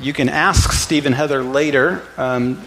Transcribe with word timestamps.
you 0.00 0.12
can 0.12 0.28
ask 0.28 0.72
Steve 0.72 1.06
and 1.06 1.14
Heather 1.14 1.42
later 1.42 2.02
um, 2.16 2.62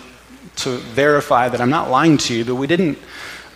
to 0.58 0.78
verify 0.78 1.50
that 1.50 1.62
I'm 1.62 1.70
not 1.70 1.90
lying 1.90 2.18
to 2.20 2.34
you, 2.34 2.46
but 2.46 2.56
we 2.56 2.68
didn't 2.68 2.98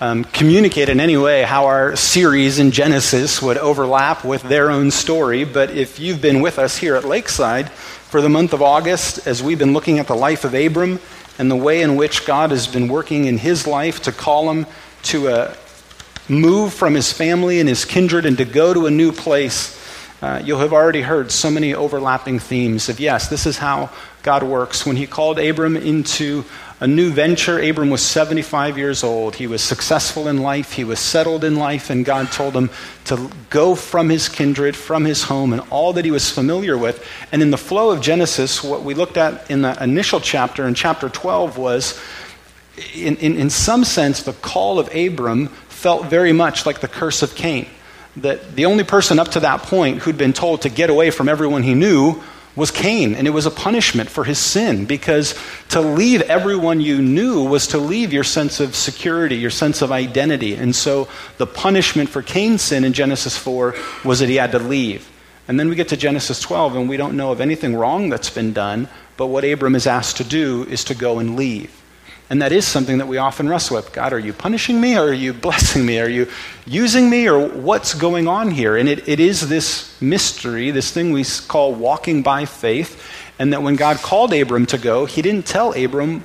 um, 0.01 0.23
communicate 0.25 0.89
in 0.89 0.99
any 0.99 1.17
way 1.17 1.43
how 1.43 1.65
our 1.65 1.95
series 1.95 2.59
in 2.59 2.71
Genesis 2.71 3.41
would 3.41 3.57
overlap 3.57 4.23
with 4.23 4.43
their 4.43 4.71
own 4.71 4.91
story. 4.91 5.43
But 5.43 5.71
if 5.71 5.99
you've 5.99 6.21
been 6.21 6.41
with 6.41 6.59
us 6.59 6.77
here 6.77 6.95
at 6.95 7.05
Lakeside 7.05 7.69
for 7.69 8.21
the 8.21 8.29
month 8.29 8.53
of 8.53 8.61
August, 8.61 9.27
as 9.27 9.43
we've 9.43 9.59
been 9.59 9.73
looking 9.73 9.99
at 9.99 10.07
the 10.07 10.15
life 10.15 10.43
of 10.43 10.53
Abram 10.53 10.99
and 11.37 11.51
the 11.51 11.55
way 11.55 11.81
in 11.81 11.95
which 11.95 12.25
God 12.25 12.51
has 12.51 12.67
been 12.67 12.87
working 12.87 13.25
in 13.25 13.37
his 13.37 13.67
life 13.67 14.01
to 14.03 14.11
call 14.11 14.49
him 14.49 14.65
to 15.03 15.27
a 15.27 15.35
uh, 15.35 15.55
move 16.27 16.73
from 16.73 16.95
his 16.95 17.13
family 17.13 17.59
and 17.59 17.69
his 17.69 17.85
kindred 17.85 18.25
and 18.25 18.37
to 18.37 18.45
go 18.45 18.73
to 18.73 18.87
a 18.87 18.91
new 18.91 19.11
place, 19.11 19.77
uh, 20.21 20.41
you'll 20.43 20.59
have 20.59 20.73
already 20.73 21.01
heard 21.01 21.31
so 21.31 21.51
many 21.51 21.73
overlapping 21.73 22.39
themes 22.39 22.89
of 22.89 22.99
yes, 22.99 23.27
this 23.27 23.45
is 23.45 23.57
how 23.57 23.89
God 24.23 24.43
works. 24.43 24.85
When 24.85 24.95
he 24.95 25.07
called 25.07 25.37
Abram 25.37 25.75
into 25.75 26.45
a 26.79 26.87
new 26.87 27.11
venture, 27.11 27.59
Abram 27.59 27.89
was 27.89 28.01
75 28.01 28.77
years 28.77 29.03
old. 29.03 29.35
He 29.35 29.47
was 29.47 29.61
successful 29.61 30.27
in 30.27 30.41
life, 30.41 30.73
he 30.73 30.83
was 30.83 30.99
settled 30.99 31.43
in 31.43 31.55
life, 31.55 31.89
and 31.89 32.03
God 32.03 32.31
told 32.31 32.53
him 32.53 32.69
to 33.05 33.29
go 33.49 33.75
from 33.75 34.09
his 34.09 34.27
kindred, 34.27 34.75
from 34.75 35.05
his 35.05 35.23
home, 35.23 35.53
and 35.53 35.61
all 35.69 35.93
that 35.93 36.05
he 36.05 36.11
was 36.11 36.29
familiar 36.29 36.77
with. 36.77 37.05
And 37.31 37.41
in 37.41 37.51
the 37.51 37.57
flow 37.57 37.91
of 37.91 38.01
Genesis, 38.01 38.63
what 38.63 38.83
we 38.83 38.93
looked 38.93 39.17
at 39.17 39.49
in 39.49 39.61
the 39.61 39.81
initial 39.83 40.19
chapter, 40.19 40.67
in 40.67 40.73
chapter 40.73 41.07
12, 41.07 41.57
was 41.57 41.99
in, 42.93 43.15
in, 43.17 43.37
in 43.37 43.49
some 43.49 43.83
sense, 43.83 44.23
the 44.23 44.33
call 44.33 44.79
of 44.79 44.93
Abram 44.93 45.47
felt 45.69 46.07
very 46.07 46.33
much 46.33 46.65
like 46.65 46.79
the 46.79 46.87
curse 46.87 47.21
of 47.21 47.35
Cain. 47.35 47.67
That 48.17 48.55
the 48.55 48.65
only 48.65 48.83
person 48.83 49.19
up 49.19 49.29
to 49.29 49.41
that 49.41 49.63
point 49.63 49.99
who'd 49.99 50.17
been 50.17 50.33
told 50.33 50.61
to 50.61 50.69
get 50.69 50.89
away 50.89 51.11
from 51.11 51.27
everyone 51.27 51.63
he 51.63 51.73
knew 51.73 52.23
was 52.55 52.71
Cain, 52.71 53.15
and 53.15 53.27
it 53.27 53.31
was 53.31 53.45
a 53.45 53.51
punishment 53.51 54.09
for 54.09 54.23
his 54.23 54.39
sin 54.39 54.85
because 54.85 55.35
to 55.69 55.81
leave 55.81 56.21
everyone 56.21 56.79
you 56.79 57.01
knew 57.01 57.43
was 57.43 57.67
to 57.67 57.77
leave 57.77 58.13
your 58.13 58.23
sense 58.23 58.61
of 58.61 58.75
security, 58.75 59.35
your 59.35 59.49
sense 59.49 59.81
of 59.81 59.91
identity. 59.91 60.55
And 60.55 60.73
so 60.73 61.09
the 61.37 61.45
punishment 61.45 62.09
for 62.09 62.21
Cain's 62.21 62.61
sin 62.61 62.85
in 62.85 62.93
Genesis 62.93 63.37
4 63.37 63.75
was 64.05 64.19
that 64.19 64.29
he 64.29 64.35
had 64.35 64.53
to 64.53 64.59
leave. 64.59 65.11
And 65.47 65.59
then 65.59 65.69
we 65.69 65.75
get 65.75 65.89
to 65.89 65.97
Genesis 65.97 66.39
12, 66.39 66.75
and 66.75 66.89
we 66.89 66.97
don't 66.97 67.17
know 67.17 67.31
of 67.31 67.41
anything 67.41 67.75
wrong 67.75 68.09
that's 68.09 68.29
been 68.29 68.53
done, 68.53 68.87
but 69.17 69.27
what 69.27 69.43
Abram 69.43 69.75
is 69.75 69.85
asked 69.85 70.17
to 70.17 70.23
do 70.23 70.63
is 70.63 70.85
to 70.85 70.95
go 70.95 71.19
and 71.19 71.35
leave. 71.35 71.81
And 72.29 72.41
that 72.41 72.51
is 72.51 72.65
something 72.65 72.97
that 72.97 73.07
we 73.07 73.17
often 73.17 73.47
wrestle 73.47 73.75
with. 73.75 73.93
God, 73.93 74.11
are 74.11 74.19
you 74.19 74.33
punishing 74.33 74.81
me 74.81 74.97
or 74.97 75.09
are 75.09 75.13
you 75.13 75.31
blessing 75.33 75.85
me? 75.85 75.99
Are 75.99 76.09
you 76.09 76.27
using 76.65 77.09
me 77.09 77.29
or 77.29 77.47
what's 77.47 77.93
going 77.93 78.27
on 78.27 78.49
here? 78.49 78.77
And 78.77 78.89
it, 78.89 79.07
it 79.07 79.19
is 79.19 79.47
this 79.47 79.99
mystery, 80.01 80.71
this 80.71 80.91
thing 80.91 81.11
we 81.11 81.23
call 81.47 81.73
walking 81.73 82.23
by 82.23 82.45
faith. 82.45 83.01
And 83.37 83.53
that 83.53 83.61
when 83.61 83.75
God 83.75 83.97
called 83.97 84.33
Abram 84.33 84.65
to 84.67 84.77
go, 84.77 85.05
he 85.05 85.21
didn't 85.21 85.45
tell 85.45 85.73
Abram 85.73 86.21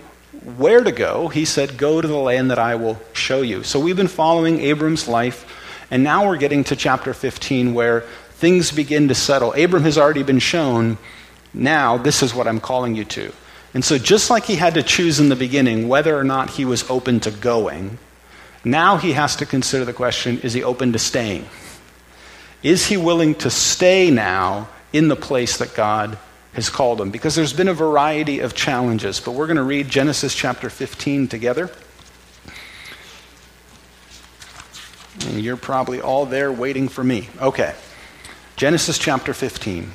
where 0.57 0.83
to 0.83 0.93
go. 0.93 1.29
He 1.29 1.45
said, 1.45 1.77
Go 1.77 2.01
to 2.01 2.09
the 2.09 2.17
land 2.17 2.51
that 2.51 2.59
I 2.59 2.77
will 2.77 2.99
show 3.13 3.43
you. 3.43 3.63
So 3.63 3.79
we've 3.79 3.97
been 3.97 4.09
following 4.09 4.61
Abram's 4.61 5.07
life. 5.07 5.47
And 5.91 6.05
now 6.05 6.27
we're 6.27 6.39
getting 6.39 6.65
to 6.65 6.77
chapter 6.77 7.13
15 7.13 7.75
where 7.75 8.03
things 8.31 8.71
begin 8.71 9.09
to 9.09 9.15
settle. 9.15 9.53
Abram 9.53 9.83
has 9.83 9.99
already 9.99 10.23
been 10.23 10.39
shown. 10.39 10.99
Now, 11.53 11.99
this 11.99 12.23
is 12.23 12.33
what 12.33 12.47
I'm 12.47 12.61
calling 12.61 12.95
you 12.95 13.05
to. 13.07 13.33
And 13.73 13.85
so, 13.85 13.99
just 13.99 14.31
like 14.31 14.45
he 14.45 14.57
had 14.57 14.75
to 14.75 14.83
choose 14.83 15.21
in 15.21 15.29
the 15.29 15.37
beginning 15.37 15.89
whether 15.89 16.17
or 16.17 16.25
not 16.25 16.51
he 16.51 16.65
was 16.65 16.89
open 16.91 17.21
to 17.21 17.31
going, 17.31 17.99
now 18.65 18.97
he 18.97 19.13
has 19.13 19.37
to 19.37 19.47
consider 19.47 19.85
the 19.85 19.93
question 19.93 20.41
is 20.41 20.53
he 20.53 20.63
open 20.63 20.93
to 20.93 20.99
staying? 20.99 21.47
Is 22.63 22.87
he 22.87 22.97
willing 22.97 23.35
to 23.37 23.51
stay 23.51 24.11
now 24.11 24.69
in 24.93 25.09
the 25.09 25.17
place 25.17 25.57
that 25.59 25.75
God 25.75 26.19
has 26.53 26.69
called 26.69 27.01
him? 27.01 27.11
Because 27.11 27.35
there's 27.35 27.53
been 27.53 27.69
a 27.69 27.75
variety 27.75 28.41
of 28.41 28.55
challenges, 28.55 29.21
but 29.21 29.33
we're 29.33 29.47
going 29.47 29.57
to 29.57 29.63
read 29.63 29.89
Genesis 29.89 30.35
chapter 30.35 30.69
15 30.69 31.29
together. 31.29 31.71
And 35.27 35.41
you're 35.41 35.57
probably 35.57 36.01
all 36.01 36.27
there 36.27 36.53
waiting 36.53 36.89
for 36.89 37.05
me. 37.05 37.29
Okay. 37.41 37.75
Genesis 38.57 38.99
chapter 38.99 39.33
15. 39.33 39.91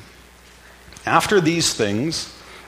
After 1.05 1.39
these 1.39 1.73
things, 1.73 2.34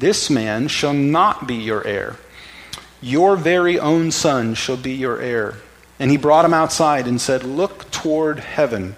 this 0.00 0.30
man 0.30 0.68
shall 0.68 0.92
not 0.92 1.46
be 1.46 1.56
your 1.56 1.86
heir. 1.86 2.16
Your 3.00 3.36
very 3.36 3.78
own 3.78 4.10
son 4.10 4.54
shall 4.54 4.76
be 4.76 4.92
your 4.92 5.20
heir. 5.20 5.54
And 5.98 6.10
he 6.10 6.16
brought 6.16 6.44
him 6.44 6.54
outside 6.54 7.06
and 7.06 7.20
said, 7.20 7.44
Look 7.44 7.90
toward 7.90 8.40
heaven 8.40 8.96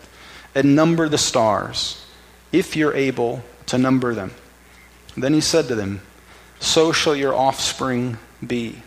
and 0.55 0.75
number 0.75 1.09
the 1.09 1.19
stars, 1.19 2.05
if 2.53 2.77
you're 2.77 2.95
able 2.95 3.43
to 3.67 3.79
number 3.79 4.15
them. 4.15 4.33
Then 5.17 5.35
he 5.35 5.41
said 5.41 5.69
to 5.69 5.75
them, 5.75 6.01
So 6.61 6.93
shall 6.93 7.17
your 7.17 7.35
offspring 7.35 8.19
be. 8.47 8.83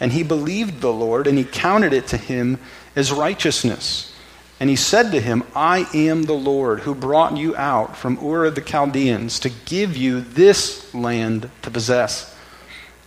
And 0.00 0.12
he 0.12 0.22
believed 0.22 0.80
the 0.80 0.92
Lord, 0.92 1.26
and 1.26 1.36
he 1.36 1.44
counted 1.44 1.92
it 1.92 2.06
to 2.08 2.16
him 2.16 2.58
as 2.96 3.12
righteousness. 3.12 4.11
And 4.62 4.70
he 4.70 4.76
said 4.76 5.10
to 5.10 5.20
him, 5.20 5.42
I 5.56 5.88
am 5.92 6.22
the 6.22 6.34
Lord 6.34 6.82
who 6.82 6.94
brought 6.94 7.36
you 7.36 7.56
out 7.56 7.96
from 7.96 8.24
Ur 8.24 8.44
of 8.44 8.54
the 8.54 8.60
Chaldeans 8.60 9.40
to 9.40 9.50
give 9.64 9.96
you 9.96 10.20
this 10.20 10.94
land 10.94 11.50
to 11.62 11.70
possess. 11.72 12.32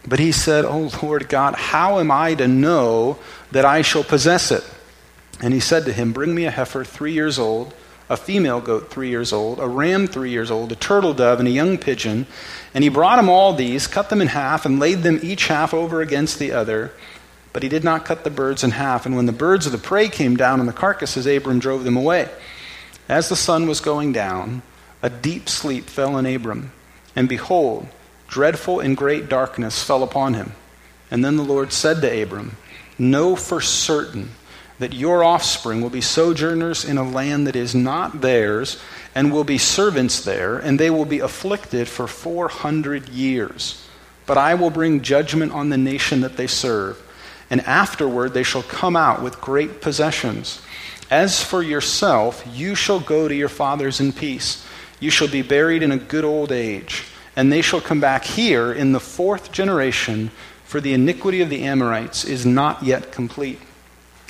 But 0.06 0.20
he 0.20 0.34
said, 0.34 0.66
O 0.66 0.92
Lord 1.02 1.30
God, 1.30 1.56
how 1.56 2.00
am 2.00 2.12
I 2.12 2.36
to 2.36 2.48
know 2.50 3.20
that 3.54 3.64
I 3.64 3.84
shall 3.84 4.04
possess 4.04 4.52
it? 4.52 4.66
And 5.42 5.54
he 5.54 5.62
said 5.62 5.86
to 5.86 5.94
him, 5.94 6.12
Bring 6.12 6.36
me 6.36 6.44
a 6.44 6.52
heifer 6.52 6.84
three 6.84 7.14
years 7.14 7.40
old, 7.40 7.74
a 8.10 8.18
female 8.18 8.60
goat 8.60 8.90
three 8.90 9.08
years 9.08 9.32
old, 9.32 9.62
a 9.62 9.68
ram 9.68 10.08
three 10.08 10.32
years 10.32 10.52
old, 10.52 10.74
a 10.74 10.76
turtle 10.76 11.14
dove, 11.14 11.40
and 11.40 11.48
a 11.48 11.52
young 11.52 11.78
pigeon. 11.78 12.28
And 12.74 12.84
he 12.84 12.90
brought 12.90 13.18
him 13.18 13.30
all 13.30 13.54
these, 13.54 13.88
cut 13.88 14.10
them 14.10 14.20
in 14.20 14.28
half, 14.28 14.66
and 14.66 14.78
laid 14.78 15.04
them 15.04 15.22
each 15.24 15.48
half 15.48 15.74
over 15.74 16.02
against 16.02 16.38
the 16.38 16.52
other. 16.52 16.92
But 17.56 17.64
he 17.64 17.70
did 17.70 17.86
not 17.86 18.04
cut 18.04 18.26
the 18.26 18.30
birds 18.30 18.66
in 18.66 18.72
half. 18.72 19.06
And 19.06 19.16
when 19.16 19.28
the 19.28 19.32
birds 19.32 19.66
of 19.66 19.72
the 19.72 19.78
prey 19.78 20.10
came 20.10 20.36
down 20.36 20.60
on 20.60 20.66
the 20.66 20.74
carcasses, 20.74 21.26
Abram 21.26 21.58
drove 21.58 21.86
them 21.86 21.96
away. 21.96 22.30
As 23.08 23.30
the 23.30 23.38
sun 23.38 23.66
was 23.66 23.80
going 23.80 24.12
down, 24.12 24.62
a 25.02 25.10
deep 25.10 25.48
sleep 25.48 25.86
fell 25.86 26.16
on 26.18 26.26
Abram. 26.26 26.74
And 27.16 27.30
behold, 27.30 27.88
dreadful 28.28 28.82
and 28.82 28.98
great 28.98 29.30
darkness 29.30 29.82
fell 29.82 30.04
upon 30.04 30.34
him. 30.34 30.52
And 31.10 31.24
then 31.24 31.38
the 31.38 31.44
Lord 31.44 31.72
said 31.72 32.02
to 32.02 32.24
Abram, 32.24 32.58
Know 33.00 33.38
for 33.38 33.62
certain 33.62 34.32
that 34.80 34.92
your 34.92 35.24
offspring 35.24 35.80
will 35.80 35.90
be 35.90 36.02
sojourners 36.02 36.84
in 36.84 36.98
a 36.98 37.10
land 37.10 37.48
that 37.48 37.56
is 37.56 37.74
not 37.74 38.20
theirs, 38.20 38.82
and 39.16 39.32
will 39.32 39.46
be 39.46 39.58
servants 39.58 40.26
there, 40.26 40.58
and 40.58 40.78
they 40.78 40.90
will 40.90 41.06
be 41.06 41.20
afflicted 41.20 41.88
for 41.88 42.06
400 42.06 43.08
years. 43.08 43.88
But 44.26 44.38
I 44.38 44.56
will 44.56 44.72
bring 44.72 45.02
judgment 45.02 45.54
on 45.54 45.70
the 45.70 45.78
nation 45.78 46.20
that 46.20 46.36
they 46.36 46.48
serve 46.48 47.02
and 47.50 47.62
afterward 47.62 48.34
they 48.34 48.44
shall 48.44 48.64
come 48.64 48.96
out 48.96 49.22
with 49.22 49.42
great 49.42 49.82
possessions. 49.82 50.62
As 51.10 51.44
for 51.44 51.62
yourself, 51.62 52.44
you 52.52 52.76
shall 52.76 53.00
go 53.00 53.28
to 53.28 53.36
your 53.36 53.50
fathers 53.50 54.00
in 54.00 54.12
peace. 54.12 54.66
You 55.00 55.12
shall 55.12 55.28
be 55.28 55.42
buried 55.42 55.84
in 55.84 55.92
a 55.92 55.98
good 55.98 56.26
old 56.26 56.52
age, 56.52 57.04
and 57.36 57.52
they 57.52 57.62
shall 57.62 57.82
come 57.82 58.00
back 58.00 58.24
here 58.24 58.74
in 58.74 58.92
the 58.92 59.00
fourth 59.00 59.52
generation, 59.52 60.32
for 60.64 60.82
the 60.82 60.94
iniquity 60.94 61.42
of 61.42 61.50
the 61.50 61.64
Amorites 61.64 62.26
is 62.26 62.46
not 62.46 62.84
yet 62.84 63.12
complete. 63.12 63.60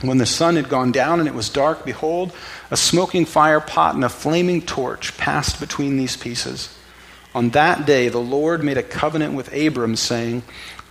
When 0.02 0.18
the 0.18 0.26
sun 0.26 0.58
had 0.58 0.68
gone 0.68 0.92
down 0.92 1.20
and 1.20 1.30
it 1.30 1.34
was 1.34 1.48
dark, 1.50 1.86
behold, 1.86 2.34
a 2.70 2.76
smoking 2.76 3.26
fire 3.26 3.62
pot 3.62 3.96
and 3.96 4.04
a 4.04 4.10
flaming 4.10 4.62
torch 4.62 5.18
passed 5.18 5.60
between 5.60 5.96
these 5.96 6.18
pieces. 6.18 6.78
On 7.34 7.50
that 7.52 7.86
day, 7.86 8.10
the 8.10 8.20
Lord 8.20 8.64
made 8.64 8.78
a 8.78 8.84
covenant 8.84 9.34
with 9.34 9.54
Abram, 9.54 9.96
saying, 9.96 10.44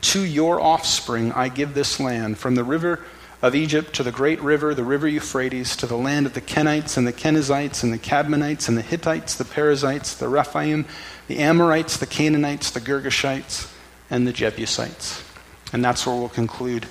to 0.04 0.22
your 0.22 0.60
offspring 0.60 1.32
I 1.32 1.48
give 1.48 1.72
this 1.72 1.98
land, 1.98 2.38
from 2.38 2.54
the 2.54 2.64
river 2.64 3.00
of 3.40 3.54
Egypt 3.54 3.94
to 3.94 4.02
the 4.02 4.12
great 4.12 4.40
river, 4.42 4.74
the 4.74 4.84
river 4.84 5.08
Euphrates, 5.08 5.76
to 5.76 5.86
the 5.86 5.96
land 5.96 6.26
of 6.26 6.34
the 6.34 6.40
Kenites 6.42 6.98
and 6.98 7.06
the 7.06 7.12
Kenizzites 7.12 7.82
and 7.82 7.92
the 7.92 7.98
Cadmonites 7.98 8.68
and 8.68 8.76
the 8.76 8.82
Hittites, 8.82 9.34
the 9.34 9.44
Perizzites, 9.44 10.14
the 10.14 10.28
Rephaim, 10.28 10.84
the 11.26 11.38
Amorites, 11.38 11.96
the 11.96 12.06
Canaanites, 12.06 12.70
the 12.70 12.80
Girgashites, 12.80 13.72
and 14.10 14.26
the 14.26 14.32
Jebusites. 14.32 15.24
And 15.72 15.82
that's 15.82 16.06
where 16.06 16.14
we'll 16.14 16.28
conclude 16.28 16.86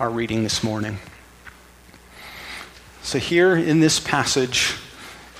our 0.00 0.08
reading 0.10 0.42
this 0.42 0.64
morning. 0.64 0.98
So, 3.02 3.18
here 3.18 3.54
in 3.54 3.80
this 3.80 4.00
passage, 4.00 4.74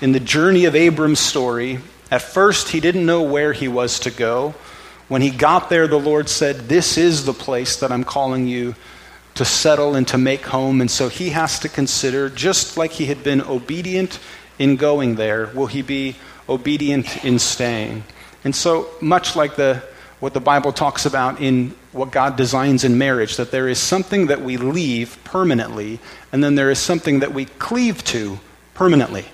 in 0.03 0.13
the 0.13 0.21
journey 0.21 0.67
of 0.67 0.77
Abram's 0.77 1.21
story, 1.21 1.81
at 2.11 2.21
first 2.21 2.69
he 2.69 2.81
didn't 2.81 3.07
know 3.07 3.23
where 3.23 3.55
he 3.55 3.69
was 3.69 4.01
to 4.01 4.11
go 4.11 4.55
When 5.09 5.23
he 5.23 5.31
got 5.31 5.71
there, 5.71 5.87
the 5.87 5.99
Lord 5.99 6.29
said, 6.29 6.69
This 6.69 6.99
is 6.99 7.25
the 7.25 7.33
place 7.33 7.77
that 7.77 7.93
I'm 7.93 8.05
calling 8.05 8.47
you 8.47 8.75
to 9.35 9.45
settle 9.45 9.95
and 9.95 10.09
to 10.09 10.19
make 10.19 10.47
home. 10.47 10.81
And 10.81 10.91
so 10.91 11.09
he 11.09 11.31
has 11.31 11.61
to 11.61 11.69
consider, 11.69 12.29
just 12.29 12.77
like 12.77 12.93
he 12.93 13.07
had 13.07 13.23
been 13.23 13.41
obedient 13.41 14.19
in 14.59 14.77
going 14.77 15.15
there, 15.15 15.51
will 15.55 15.67
he 15.67 15.83
be 15.83 16.17
obedient 16.49 17.25
in 17.25 17.39
staying? 17.39 18.05
And 18.43 18.55
so, 18.55 18.89
much 19.01 19.37
like 19.37 19.57
the, 19.57 19.83
what 20.21 20.33
the 20.33 20.41
Bible 20.41 20.73
talks 20.73 21.05
about 21.05 21.41
in 21.41 21.75
what 21.93 22.11
God 22.11 22.37
designs 22.37 22.85
in 22.85 22.97
marriage, 22.97 23.37
that 23.37 23.51
there 23.51 23.69
is 23.69 23.79
something 23.79 24.27
that 24.27 24.41
we 24.41 24.57
leave 24.57 25.19
permanently, 25.25 26.01
and 26.33 26.43
then 26.43 26.55
there 26.55 26.71
is 26.71 26.79
something 26.79 27.21
that 27.21 27.35
we 27.35 27.45
cleave 27.45 28.03
to 28.05 28.39
permanently. 28.75 29.27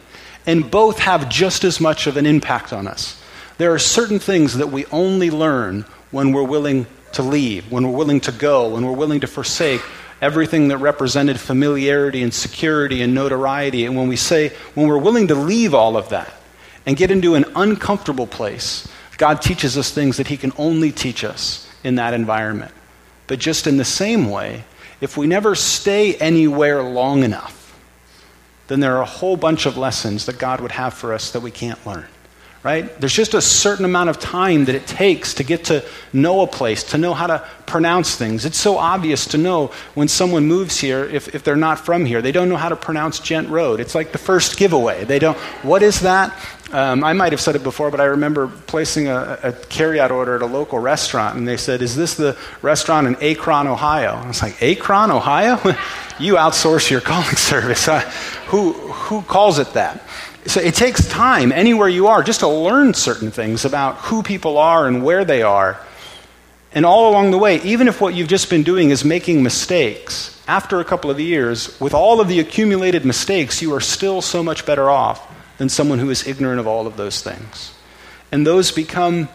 And 0.46 0.70
both 0.70 0.98
have 0.98 1.28
just 1.28 1.62
as 1.62 1.80
much 1.80 2.06
of 2.06 2.16
an 2.16 2.26
impact 2.26 2.72
on 2.72 2.88
us. 2.88 3.21
There 3.62 3.72
are 3.72 3.78
certain 3.78 4.18
things 4.18 4.54
that 4.54 4.72
we 4.72 4.86
only 4.86 5.30
learn 5.30 5.84
when 6.10 6.32
we're 6.32 6.42
willing 6.42 6.84
to 7.12 7.22
leave, 7.22 7.70
when 7.70 7.86
we're 7.86 7.96
willing 7.96 8.20
to 8.22 8.32
go, 8.32 8.70
when 8.70 8.84
we're 8.84 8.90
willing 8.90 9.20
to 9.20 9.28
forsake 9.28 9.80
everything 10.20 10.66
that 10.66 10.78
represented 10.78 11.38
familiarity 11.38 12.24
and 12.24 12.34
security 12.34 13.02
and 13.02 13.14
notoriety. 13.14 13.86
And 13.86 13.96
when 13.96 14.08
we 14.08 14.16
say, 14.16 14.48
when 14.74 14.88
we're 14.88 14.98
willing 14.98 15.28
to 15.28 15.36
leave 15.36 15.74
all 15.74 15.96
of 15.96 16.08
that 16.08 16.32
and 16.86 16.96
get 16.96 17.12
into 17.12 17.36
an 17.36 17.44
uncomfortable 17.54 18.26
place, 18.26 18.88
God 19.16 19.40
teaches 19.40 19.78
us 19.78 19.92
things 19.92 20.16
that 20.16 20.26
He 20.26 20.36
can 20.36 20.52
only 20.58 20.90
teach 20.90 21.22
us 21.22 21.70
in 21.84 21.94
that 21.94 22.14
environment. 22.14 22.72
But 23.28 23.38
just 23.38 23.68
in 23.68 23.76
the 23.76 23.84
same 23.84 24.28
way, 24.28 24.64
if 25.00 25.16
we 25.16 25.28
never 25.28 25.54
stay 25.54 26.16
anywhere 26.16 26.82
long 26.82 27.22
enough, 27.22 27.80
then 28.66 28.80
there 28.80 28.96
are 28.96 29.02
a 29.02 29.06
whole 29.06 29.36
bunch 29.36 29.66
of 29.66 29.76
lessons 29.76 30.26
that 30.26 30.40
God 30.40 30.60
would 30.60 30.72
have 30.72 30.94
for 30.94 31.14
us 31.14 31.30
that 31.30 31.42
we 31.42 31.52
can't 31.52 31.86
learn 31.86 32.08
right? 32.62 33.00
There's 33.00 33.12
just 33.12 33.34
a 33.34 33.40
certain 33.40 33.84
amount 33.84 34.10
of 34.10 34.20
time 34.20 34.66
that 34.66 34.74
it 34.74 34.86
takes 34.86 35.34
to 35.34 35.44
get 35.44 35.64
to 35.64 35.84
know 36.12 36.42
a 36.42 36.46
place, 36.46 36.84
to 36.84 36.98
know 36.98 37.12
how 37.12 37.26
to 37.26 37.44
pronounce 37.66 38.14
things. 38.14 38.44
It's 38.44 38.58
so 38.58 38.78
obvious 38.78 39.26
to 39.28 39.38
know 39.38 39.72
when 39.94 40.06
someone 40.06 40.46
moves 40.46 40.78
here, 40.78 41.04
if, 41.04 41.34
if 41.34 41.42
they're 41.42 41.56
not 41.56 41.80
from 41.80 42.04
here, 42.04 42.22
they 42.22 42.30
don't 42.30 42.48
know 42.48 42.56
how 42.56 42.68
to 42.68 42.76
pronounce 42.76 43.18
Ghent 43.18 43.48
Road. 43.48 43.80
It's 43.80 43.94
like 43.94 44.12
the 44.12 44.18
first 44.18 44.56
giveaway. 44.56 45.04
They 45.04 45.18
don't, 45.18 45.36
what 45.64 45.82
is 45.82 46.00
that? 46.00 46.32
Um, 46.70 47.04
I 47.04 47.12
might 47.12 47.32
have 47.32 47.40
said 47.40 47.54
it 47.56 47.62
before, 47.62 47.90
but 47.90 48.00
I 48.00 48.04
remember 48.04 48.48
placing 48.48 49.08
a, 49.08 49.38
a 49.42 49.52
carryout 49.52 50.10
order 50.10 50.36
at 50.36 50.42
a 50.42 50.46
local 50.46 50.78
restaurant, 50.78 51.36
and 51.36 51.46
they 51.46 51.58
said, 51.58 51.82
Is 51.82 51.94
this 51.94 52.14
the 52.14 52.34
restaurant 52.62 53.06
in 53.06 53.16
Akron, 53.16 53.66
Ohio? 53.66 54.14
I 54.14 54.26
was 54.26 54.40
like, 54.40 54.62
Akron, 54.62 55.10
Ohio? 55.10 55.56
you 56.18 56.36
outsource 56.36 56.90
your 56.90 57.02
calling 57.02 57.24
service. 57.36 57.86
Who, 58.46 58.72
who 58.72 59.20
calls 59.22 59.58
it 59.58 59.74
that? 59.74 60.02
So 60.46 60.60
it 60.60 60.74
takes 60.74 61.08
time 61.08 61.52
anywhere 61.52 61.88
you 61.88 62.08
are 62.08 62.22
just 62.22 62.40
to 62.40 62.48
learn 62.48 62.94
certain 62.94 63.30
things 63.30 63.64
about 63.64 63.96
who 63.98 64.22
people 64.22 64.58
are 64.58 64.88
and 64.88 65.04
where 65.04 65.24
they 65.24 65.42
are. 65.42 65.80
And 66.74 66.84
all 66.86 67.10
along 67.10 67.30
the 67.30 67.38
way, 67.38 67.60
even 67.62 67.86
if 67.86 68.00
what 68.00 68.14
you've 68.14 68.28
just 68.28 68.50
been 68.50 68.62
doing 68.62 68.90
is 68.90 69.04
making 69.04 69.42
mistakes, 69.42 70.42
after 70.48 70.80
a 70.80 70.84
couple 70.84 71.10
of 71.10 71.20
years, 71.20 71.78
with 71.80 71.94
all 71.94 72.20
of 72.20 72.28
the 72.28 72.40
accumulated 72.40 73.04
mistakes, 73.04 73.62
you 73.62 73.72
are 73.74 73.80
still 73.80 74.20
so 74.22 74.42
much 74.42 74.66
better 74.66 74.90
off 74.90 75.30
than 75.58 75.68
someone 75.68 75.98
who 75.98 76.10
is 76.10 76.26
ignorant 76.26 76.58
of 76.58 76.66
all 76.66 76.86
of 76.86 76.96
those 76.96 77.22
things. 77.22 77.74
And 78.32 78.46
those 78.46 78.72
become 78.72 79.28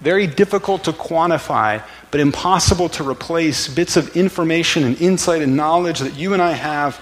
very 0.00 0.26
difficult 0.26 0.84
to 0.84 0.92
quantify, 0.92 1.82
but 2.10 2.20
impossible 2.20 2.88
to 2.90 3.08
replace 3.08 3.68
bits 3.68 3.96
of 3.96 4.16
information 4.16 4.84
and 4.84 5.00
insight 5.00 5.42
and 5.42 5.56
knowledge 5.56 6.00
that 6.00 6.16
you 6.16 6.32
and 6.32 6.42
I 6.42 6.52
have 6.52 7.00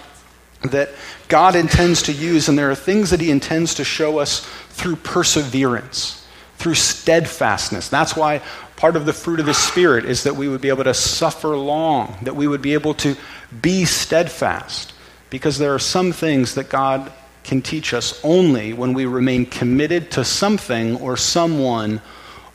that 0.63 0.91
God 1.29 1.55
intends 1.55 2.03
to 2.03 2.13
use, 2.13 2.49
and 2.49 2.59
there 2.59 2.71
are 2.71 2.75
things 2.75 3.11
that 3.11 3.21
He 3.21 3.31
intends 3.31 3.75
to 3.75 3.85
show 3.85 4.19
us 4.19 4.41
through 4.71 4.97
perseverance, 4.97 6.27
through 6.57 6.75
steadfastness. 6.75 7.89
That's 7.89 8.17
why 8.17 8.43
part 8.77 8.97
of 8.97 9.07
the 9.07 9.13
fruit 9.13 9.41
of 9.41 9.47
the 9.47 9.55
Spirit 9.55 10.05
is 10.05 10.25
that 10.25 10.37
we 10.37 10.49
would 10.49 10.61
be 10.61 10.69
able 10.69 10.85
to 10.85 10.95
suffer 10.95 11.57
long, 11.57 12.17
that 12.23 12.37
we 12.37 12.47
would 12.47 12.63
be 12.63 12.75
able 12.75 12.95
to 12.95 13.17
be 13.63 13.85
steadfast, 13.85 14.93
because 15.31 15.59
there 15.59 15.75
are 15.75 15.79
some 15.79 16.13
things 16.13 16.55
that 16.55 16.69
God 16.69 17.13
can 17.45 17.63
teach 17.63 17.95
us 17.95 18.21
only 18.25 18.73
when 18.73 18.93
we 18.93 19.07
remain 19.07 19.47
committed 19.47 20.11
to 20.13 20.25
something 20.25 20.97
or 20.97 21.17
someone 21.17 22.01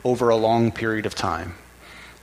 over 0.04 0.28
a 0.28 0.36
long 0.36 0.70
period 0.70 1.06
of 1.06 1.14
time. 1.14 1.54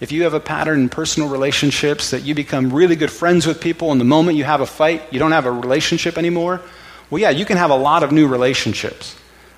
If 0.02 0.12
you 0.12 0.24
have 0.24 0.34
a 0.34 0.40
pattern 0.40 0.80
in 0.80 0.90
personal 0.90 1.30
relationships 1.30 2.10
that 2.10 2.24
you 2.24 2.34
become 2.34 2.74
really 2.74 2.96
good 2.96 3.12
friends 3.12 3.46
with 3.46 3.62
people, 3.62 3.92
and 3.92 4.02
the 4.02 4.06
moment 4.06 4.36
you 4.36 4.44
have 4.44 4.60
a 4.60 4.66
fight, 4.66 5.04
you 5.14 5.20
don't 5.20 5.32
have 5.32 5.46
a 5.46 5.52
relationship 5.52 6.18
anymore, 6.18 6.60
well, 7.12 7.22
yeah, 7.22 7.30
you 7.30 7.46
can 7.46 7.58
have 7.58 7.70
a 7.70 7.76
lot 7.76 8.02
of 8.02 8.12
new 8.12 8.28
relationships. 8.28 9.16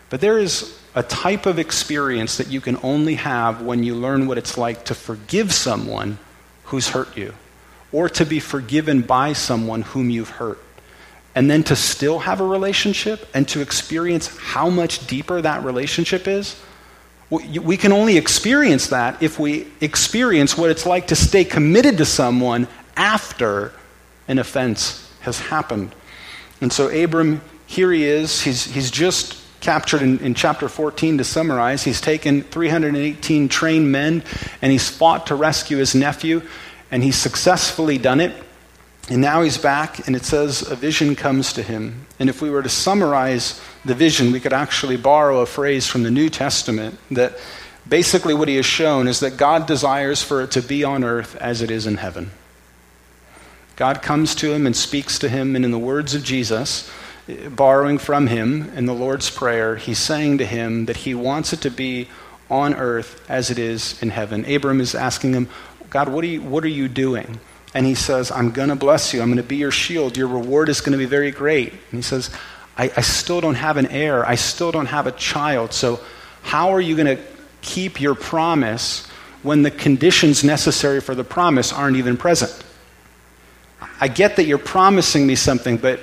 But 0.09 0.19
there 0.19 0.37
is 0.37 0.77
a 0.95 1.01
type 1.01 1.45
of 1.45 1.59
experience 1.59 2.37
that 2.37 2.49
you 2.49 2.59
can 2.59 2.77
only 2.83 3.15
have 3.15 3.61
when 3.61 3.83
you 3.83 3.95
learn 3.95 4.27
what 4.27 4.37
it's 4.37 4.57
like 4.57 4.83
to 4.85 4.93
forgive 4.93 5.53
someone 5.53 6.19
who's 6.65 6.89
hurt 6.89 7.15
you, 7.15 7.33
or 7.93 8.09
to 8.09 8.25
be 8.25 8.41
forgiven 8.41 9.01
by 9.01 9.31
someone 9.31 9.81
whom 9.81 10.09
you've 10.09 10.29
hurt. 10.29 10.59
And 11.35 11.49
then 11.49 11.63
to 11.63 11.75
still 11.77 12.19
have 12.19 12.41
a 12.41 12.45
relationship 12.45 13.29
and 13.33 13.47
to 13.47 13.61
experience 13.61 14.27
how 14.37 14.69
much 14.69 15.07
deeper 15.07 15.41
that 15.41 15.63
relationship 15.63 16.27
is 16.27 16.61
we 17.39 17.77
can 17.77 17.91
only 17.91 18.17
experience 18.17 18.87
that 18.87 19.21
if 19.23 19.39
we 19.39 19.67
experience 19.81 20.57
what 20.57 20.69
it's 20.69 20.85
like 20.85 21.07
to 21.07 21.15
stay 21.15 21.43
committed 21.43 21.97
to 21.97 22.05
someone 22.05 22.67
after 22.95 23.71
an 24.27 24.39
offense 24.39 25.11
has 25.21 25.39
happened. 25.39 25.93
And 26.61 26.71
so, 26.71 26.89
Abram, 26.89 27.41
here 27.65 27.91
he 27.91 28.05
is. 28.05 28.41
He's, 28.41 28.65
he's 28.65 28.91
just 28.91 29.37
captured 29.61 30.01
in, 30.01 30.19
in 30.19 30.33
chapter 30.33 30.67
14 30.67 31.17
to 31.17 31.23
summarize. 31.23 31.83
He's 31.83 32.01
taken 32.01 32.41
318 32.43 33.47
trained 33.47 33.91
men 33.91 34.23
and 34.61 34.71
he's 34.71 34.89
fought 34.89 35.27
to 35.27 35.35
rescue 35.35 35.77
his 35.77 35.95
nephew, 35.95 36.41
and 36.91 37.03
he's 37.03 37.17
successfully 37.17 37.97
done 37.97 38.19
it. 38.19 38.33
And 39.09 39.21
now 39.21 39.41
he's 39.41 39.57
back, 39.57 40.07
and 40.07 40.15
it 40.15 40.23
says 40.23 40.61
a 40.61 40.75
vision 40.75 41.15
comes 41.15 41.53
to 41.53 41.61
him. 41.61 42.05
And 42.19 42.29
if 42.29 42.41
we 42.41 42.49
were 42.49 42.63
to 42.63 42.69
summarize 42.69 43.59
the 43.83 43.93
vision, 43.93 44.31
we 44.31 44.39
could 44.39 44.53
actually 44.53 44.95
borrow 44.95 45.41
a 45.41 45.45
phrase 45.45 45.87
from 45.87 46.03
the 46.03 46.11
New 46.11 46.29
Testament 46.29 46.97
that 47.11 47.37
basically 47.87 48.33
what 48.33 48.47
he 48.47 48.55
has 48.55 48.65
shown 48.65 49.09
is 49.09 49.19
that 49.19 49.35
God 49.35 49.67
desires 49.67 50.23
for 50.23 50.41
it 50.41 50.51
to 50.51 50.61
be 50.61 50.85
on 50.85 51.03
earth 51.03 51.35
as 51.35 51.61
it 51.61 51.69
is 51.69 51.85
in 51.85 51.97
heaven. 51.97 52.31
God 53.75 54.01
comes 54.01 54.35
to 54.35 54.53
him 54.53 54.65
and 54.65 54.75
speaks 54.75 55.19
to 55.19 55.27
him, 55.27 55.55
and 55.55 55.65
in 55.65 55.71
the 55.71 55.79
words 55.79 56.15
of 56.15 56.23
Jesus, 56.23 56.89
borrowing 57.49 57.97
from 57.97 58.27
him 58.27 58.71
in 58.75 58.85
the 58.85 58.93
Lord's 58.93 59.29
Prayer, 59.29 59.75
he's 59.75 59.99
saying 59.99 60.37
to 60.37 60.45
him 60.45 60.85
that 60.85 60.97
he 60.97 61.13
wants 61.13 61.51
it 61.51 61.59
to 61.61 61.69
be 61.69 62.07
on 62.49 62.73
earth 62.73 63.21
as 63.29 63.49
it 63.49 63.59
is 63.59 64.01
in 64.01 64.11
heaven. 64.11 64.45
Abram 64.45 64.79
is 64.79 64.95
asking 64.95 65.33
him, 65.33 65.49
God, 65.89 66.07
what 66.07 66.23
are 66.23 66.27
you, 66.27 66.41
what 66.41 66.63
are 66.63 66.69
you 66.69 66.87
doing? 66.87 67.39
And 67.73 67.85
he 67.85 67.95
says, 67.95 68.31
I'm 68.31 68.51
going 68.51 68.69
to 68.69 68.75
bless 68.75 69.13
you. 69.13 69.21
I'm 69.21 69.29
going 69.29 69.37
to 69.37 69.43
be 69.43 69.55
your 69.55 69.71
shield. 69.71 70.15
Your 70.15 70.27
reward 70.27 70.69
is 70.69 70.81
going 70.81 70.91
to 70.91 70.97
be 70.97 71.05
very 71.05 71.31
great. 71.31 71.71
And 71.71 71.79
he 71.91 72.01
says, 72.01 72.29
I, 72.77 72.91
I 72.95 73.01
still 73.01 73.41
don't 73.41 73.55
have 73.55 73.77
an 73.77 73.87
heir. 73.87 74.25
I 74.27 74.35
still 74.35 74.71
don't 74.71 74.87
have 74.87 75.07
a 75.07 75.11
child. 75.11 75.73
So, 75.73 75.99
how 76.43 76.71
are 76.71 76.81
you 76.81 76.95
going 76.95 77.17
to 77.17 77.23
keep 77.61 78.01
your 78.01 78.15
promise 78.15 79.07
when 79.43 79.61
the 79.61 79.71
conditions 79.71 80.43
necessary 80.43 80.99
for 81.01 81.15
the 81.15 81.23
promise 81.23 81.71
aren't 81.71 81.97
even 81.97 82.17
present? 82.17 82.63
I 83.99 84.07
get 84.07 84.35
that 84.35 84.45
you're 84.45 84.57
promising 84.57 85.25
me 85.25 85.35
something, 85.35 85.77
but 85.77 85.99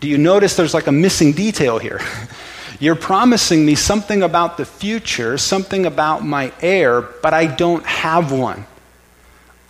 do 0.00 0.08
you 0.08 0.18
notice 0.18 0.56
there's 0.56 0.74
like 0.74 0.86
a 0.86 0.92
missing 0.92 1.32
detail 1.32 1.78
here? 1.78 2.00
you're 2.80 2.94
promising 2.94 3.64
me 3.64 3.74
something 3.74 4.22
about 4.22 4.56
the 4.56 4.64
future, 4.64 5.36
something 5.38 5.86
about 5.86 6.24
my 6.24 6.52
heir, 6.60 7.00
but 7.00 7.34
I 7.34 7.46
don't 7.46 7.84
have 7.84 8.30
one. 8.30 8.66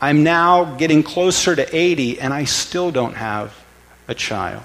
I'm 0.01 0.23
now 0.23 0.77
getting 0.77 1.03
closer 1.03 1.57
to 1.57 1.77
80 1.77 2.21
and 2.21 2.35
I 2.35 2.45
still 2.45 2.91
don't 2.91 3.15
have 3.15 3.55
a 4.09 4.15
child. 4.15 4.63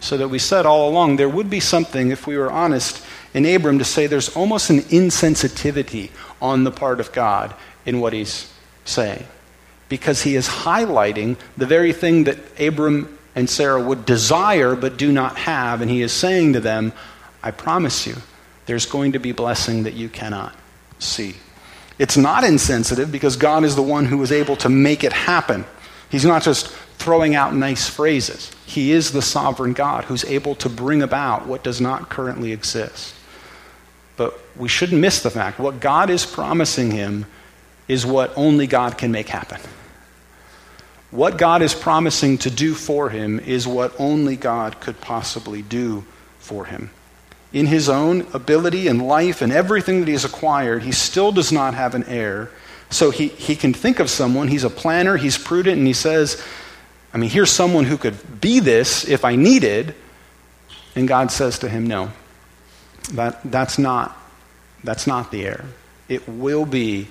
So 0.00 0.16
that 0.16 0.28
we 0.28 0.38
said 0.38 0.66
all 0.66 0.88
along 0.88 1.16
there 1.16 1.28
would 1.28 1.50
be 1.50 1.60
something, 1.60 2.10
if 2.10 2.26
we 2.26 2.36
were 2.36 2.50
honest, 2.50 3.04
in 3.32 3.46
Abram 3.46 3.78
to 3.78 3.84
say 3.84 4.06
there's 4.06 4.34
almost 4.36 4.70
an 4.70 4.80
insensitivity 4.80 6.10
on 6.40 6.64
the 6.64 6.70
part 6.70 7.00
of 7.00 7.12
God 7.12 7.54
in 7.86 8.00
what 8.00 8.12
he's 8.12 8.52
saying. 8.84 9.26
Because 9.88 10.22
he 10.22 10.36
is 10.36 10.48
highlighting 10.48 11.36
the 11.56 11.66
very 11.66 11.92
thing 11.92 12.24
that 12.24 12.38
Abram 12.60 13.18
and 13.34 13.48
Sarah 13.48 13.82
would 13.82 14.06
desire 14.06 14.74
but 14.74 14.96
do 14.96 15.12
not 15.12 15.36
have. 15.36 15.80
And 15.80 15.90
he 15.90 16.02
is 16.02 16.12
saying 16.12 16.54
to 16.54 16.60
them, 16.60 16.92
I 17.42 17.50
promise 17.50 18.06
you, 18.06 18.16
there's 18.66 18.86
going 18.86 19.12
to 19.12 19.18
be 19.18 19.32
blessing 19.32 19.82
that 19.82 19.94
you 19.94 20.08
cannot 20.08 20.54
see. 20.98 21.34
It's 21.98 22.16
not 22.16 22.44
insensitive 22.44 23.12
because 23.12 23.36
God 23.36 23.64
is 23.64 23.76
the 23.76 23.82
one 23.82 24.06
who 24.06 24.20
is 24.22 24.32
able 24.32 24.56
to 24.56 24.68
make 24.68 25.04
it 25.04 25.12
happen. 25.12 25.64
He's 26.10 26.24
not 26.24 26.42
just 26.42 26.68
throwing 26.98 27.34
out 27.34 27.54
nice 27.54 27.88
phrases. 27.88 28.50
He 28.66 28.92
is 28.92 29.12
the 29.12 29.22
sovereign 29.22 29.72
God 29.72 30.04
who's 30.04 30.24
able 30.24 30.54
to 30.56 30.68
bring 30.68 31.02
about 31.02 31.46
what 31.46 31.62
does 31.62 31.80
not 31.80 32.08
currently 32.08 32.52
exist. 32.52 33.14
But 34.16 34.38
we 34.56 34.68
shouldn't 34.68 35.00
miss 35.00 35.22
the 35.22 35.30
fact 35.30 35.58
what 35.58 35.80
God 35.80 36.10
is 36.10 36.26
promising 36.26 36.90
him 36.90 37.26
is 37.86 38.06
what 38.06 38.32
only 38.36 38.66
God 38.66 38.96
can 38.96 39.12
make 39.12 39.28
happen. 39.28 39.60
What 41.10 41.38
God 41.38 41.62
is 41.62 41.74
promising 41.74 42.38
to 42.38 42.50
do 42.50 42.74
for 42.74 43.10
him 43.10 43.38
is 43.38 43.68
what 43.68 43.94
only 44.00 44.36
God 44.36 44.80
could 44.80 45.00
possibly 45.00 45.62
do 45.62 46.04
for 46.38 46.64
him 46.64 46.90
in 47.54 47.66
his 47.66 47.88
own 47.88 48.26
ability 48.34 48.88
and 48.88 49.06
life 49.06 49.40
and 49.40 49.52
everything 49.52 50.00
that 50.00 50.08
he 50.08 50.12
has 50.12 50.24
acquired, 50.24 50.82
he 50.82 50.90
still 50.90 51.30
does 51.30 51.52
not 51.52 51.72
have 51.72 51.94
an 51.94 52.02
heir. 52.04 52.50
So 52.90 53.10
he, 53.10 53.28
he 53.28 53.54
can 53.54 53.72
think 53.72 54.00
of 54.00 54.10
someone, 54.10 54.48
he's 54.48 54.64
a 54.64 54.70
planner, 54.70 55.16
he's 55.16 55.38
prudent, 55.38 55.78
and 55.78 55.86
he 55.86 55.92
says, 55.92 56.44
I 57.14 57.16
mean, 57.16 57.30
here's 57.30 57.50
someone 57.50 57.84
who 57.84 57.96
could 57.96 58.40
be 58.40 58.58
this 58.58 59.08
if 59.08 59.24
I 59.24 59.36
needed. 59.36 59.94
And 60.96 61.06
God 61.06 61.30
says 61.30 61.60
to 61.60 61.68
him, 61.68 61.86
No, 61.86 62.10
that, 63.12 63.40
that's, 63.44 63.78
not, 63.78 64.16
that's 64.82 65.06
not 65.06 65.30
the 65.30 65.46
heir. 65.46 65.64
It 66.08 66.28
will 66.28 66.66
be 66.66 67.06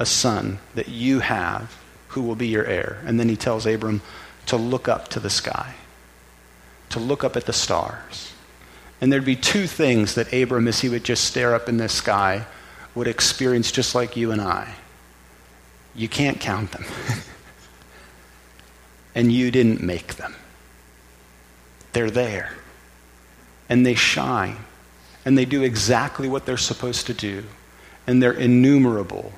a 0.00 0.06
son 0.06 0.58
that 0.74 0.88
you 0.88 1.20
have 1.20 1.76
who 2.08 2.22
will 2.22 2.34
be 2.34 2.48
your 2.48 2.64
heir. 2.64 3.00
And 3.06 3.20
then 3.20 3.28
he 3.28 3.36
tells 3.36 3.66
Abram 3.66 4.02
to 4.46 4.56
look 4.56 4.88
up 4.88 5.08
to 5.08 5.20
the 5.20 5.30
sky, 5.30 5.74
to 6.90 6.98
look 6.98 7.22
up 7.22 7.36
at 7.36 7.46
the 7.46 7.52
stars. 7.52 8.32
And 9.00 9.12
there'd 9.12 9.24
be 9.24 9.36
two 9.36 9.66
things 9.66 10.14
that 10.14 10.32
Abram, 10.32 10.68
as 10.68 10.80
he 10.80 10.88
would 10.88 11.04
just 11.04 11.24
stare 11.24 11.54
up 11.54 11.68
in 11.68 11.76
the 11.76 11.88
sky, 11.88 12.46
would 12.94 13.06
experience 13.06 13.70
just 13.70 13.94
like 13.94 14.16
you 14.16 14.32
and 14.32 14.40
I. 14.40 14.74
You 15.94 16.08
can't 16.08 16.40
count 16.40 16.72
them. 16.72 16.84
and 19.14 19.30
you 19.30 19.50
didn't 19.50 19.82
make 19.82 20.16
them. 20.16 20.34
They're 21.92 22.10
there. 22.10 22.52
And 23.68 23.84
they 23.84 23.94
shine. 23.94 24.56
And 25.24 25.36
they 25.36 25.44
do 25.44 25.62
exactly 25.62 26.28
what 26.28 26.46
they're 26.46 26.56
supposed 26.56 27.06
to 27.06 27.14
do. 27.14 27.44
And 28.06 28.22
they're 28.22 28.32
innumerable. 28.32 29.32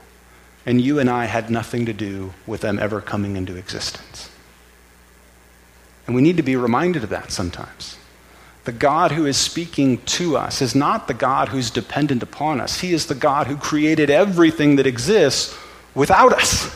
And 0.64 0.80
you 0.80 0.98
and 0.98 1.10
I 1.10 1.24
had 1.24 1.50
nothing 1.50 1.86
to 1.86 1.92
do 1.92 2.34
with 2.46 2.60
them 2.60 2.78
ever 2.78 3.00
coming 3.00 3.36
into 3.36 3.56
existence. 3.56 4.30
And 6.06 6.14
we 6.14 6.22
need 6.22 6.36
to 6.36 6.42
be 6.42 6.56
reminded 6.56 7.04
of 7.04 7.10
that 7.10 7.32
sometimes. 7.32 7.97
The 8.68 8.72
God 8.72 9.12
who 9.12 9.24
is 9.24 9.38
speaking 9.38 9.96
to 10.18 10.36
us 10.36 10.60
is 10.60 10.74
not 10.74 11.08
the 11.08 11.14
God 11.14 11.48
who's 11.48 11.70
dependent 11.70 12.22
upon 12.22 12.60
us. 12.60 12.78
He 12.78 12.92
is 12.92 13.06
the 13.06 13.14
God 13.14 13.46
who 13.46 13.56
created 13.56 14.10
everything 14.10 14.76
that 14.76 14.86
exists 14.86 15.56
without 15.94 16.34
us, 16.34 16.70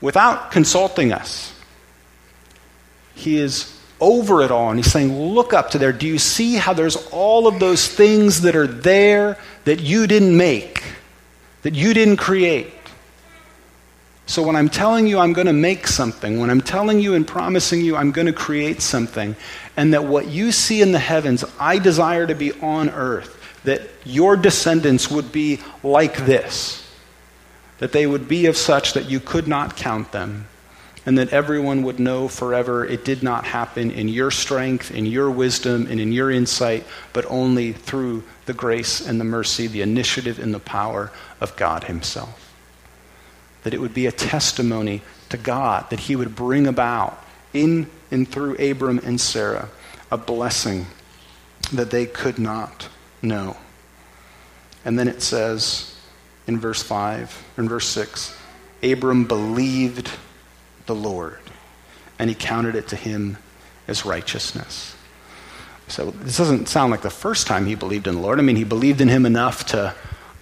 without 0.00 0.50
consulting 0.50 1.12
us. 1.12 1.52
He 3.14 3.36
is 3.36 3.78
over 4.00 4.40
it 4.40 4.50
all, 4.50 4.70
and 4.70 4.78
He's 4.78 4.90
saying, 4.90 5.14
Look 5.34 5.52
up 5.52 5.72
to 5.72 5.78
there. 5.78 5.92
Do 5.92 6.06
you 6.06 6.18
see 6.18 6.54
how 6.54 6.72
there's 6.72 6.96
all 7.10 7.46
of 7.46 7.60
those 7.60 7.86
things 7.86 8.40
that 8.40 8.56
are 8.56 8.66
there 8.66 9.36
that 9.66 9.80
you 9.80 10.06
didn't 10.06 10.34
make, 10.34 10.82
that 11.60 11.74
you 11.74 11.92
didn't 11.92 12.16
create? 12.16 12.72
So 14.30 14.44
when 14.44 14.54
I'm 14.54 14.68
telling 14.68 15.08
you 15.08 15.18
I'm 15.18 15.32
going 15.32 15.48
to 15.48 15.52
make 15.52 15.88
something, 15.88 16.38
when 16.38 16.50
I'm 16.50 16.60
telling 16.60 17.00
you 17.00 17.14
and 17.14 17.26
promising 17.26 17.80
you 17.80 17.96
I'm 17.96 18.12
going 18.12 18.28
to 18.28 18.32
create 18.32 18.80
something, 18.80 19.34
and 19.76 19.92
that 19.92 20.04
what 20.04 20.28
you 20.28 20.52
see 20.52 20.82
in 20.82 20.92
the 20.92 21.00
heavens, 21.00 21.44
I 21.58 21.80
desire 21.80 22.28
to 22.28 22.36
be 22.36 22.52
on 22.60 22.90
earth, 22.90 23.36
that 23.64 23.82
your 24.04 24.36
descendants 24.36 25.10
would 25.10 25.32
be 25.32 25.58
like 25.82 26.16
this, 26.26 26.88
that 27.78 27.90
they 27.90 28.06
would 28.06 28.28
be 28.28 28.46
of 28.46 28.56
such 28.56 28.92
that 28.92 29.10
you 29.10 29.18
could 29.18 29.48
not 29.48 29.76
count 29.76 30.12
them, 30.12 30.46
and 31.04 31.18
that 31.18 31.32
everyone 31.32 31.82
would 31.82 31.98
know 31.98 32.28
forever 32.28 32.86
it 32.86 33.04
did 33.04 33.24
not 33.24 33.44
happen 33.44 33.90
in 33.90 34.06
your 34.06 34.30
strength, 34.30 34.92
in 34.92 35.06
your 35.06 35.28
wisdom, 35.28 35.88
and 35.90 35.98
in 35.98 36.12
your 36.12 36.30
insight, 36.30 36.86
but 37.12 37.26
only 37.26 37.72
through 37.72 38.22
the 38.46 38.54
grace 38.54 39.04
and 39.04 39.20
the 39.20 39.24
mercy, 39.24 39.66
the 39.66 39.82
initiative 39.82 40.38
and 40.38 40.54
the 40.54 40.60
power 40.60 41.10
of 41.40 41.56
God 41.56 41.82
Himself 41.82 42.49
that 43.62 43.74
it 43.74 43.80
would 43.80 43.94
be 43.94 44.06
a 44.06 44.12
testimony 44.12 45.02
to 45.28 45.36
God, 45.36 45.90
that 45.90 46.00
he 46.00 46.16
would 46.16 46.34
bring 46.34 46.66
about 46.66 47.22
in 47.52 47.88
and 48.10 48.28
through 48.28 48.56
Abram 48.56 48.98
and 48.98 49.20
Sarah 49.20 49.68
a 50.10 50.18
blessing 50.18 50.86
that 51.72 51.90
they 51.90 52.06
could 52.06 52.38
not 52.38 52.88
know. 53.22 53.56
And 54.84 54.98
then 54.98 55.08
it 55.08 55.22
says 55.22 55.96
in 56.46 56.58
verse 56.58 56.82
5, 56.82 57.44
in 57.58 57.68
verse 57.68 57.86
6, 57.88 58.36
Abram 58.82 59.24
believed 59.26 60.10
the 60.86 60.94
Lord, 60.94 61.40
and 62.18 62.30
he 62.30 62.34
counted 62.34 62.74
it 62.74 62.88
to 62.88 62.96
him 62.96 63.36
as 63.86 64.04
righteousness. 64.04 64.96
So 65.88 66.10
this 66.10 66.38
doesn't 66.38 66.68
sound 66.68 66.90
like 66.90 67.02
the 67.02 67.10
first 67.10 67.46
time 67.46 67.66
he 67.66 67.74
believed 67.74 68.06
in 68.06 68.14
the 68.14 68.20
Lord. 68.20 68.38
I 68.38 68.42
mean, 68.42 68.56
he 68.56 68.64
believed 68.64 69.00
in 69.00 69.08
him 69.08 69.26
enough 69.26 69.66
to 69.66 69.94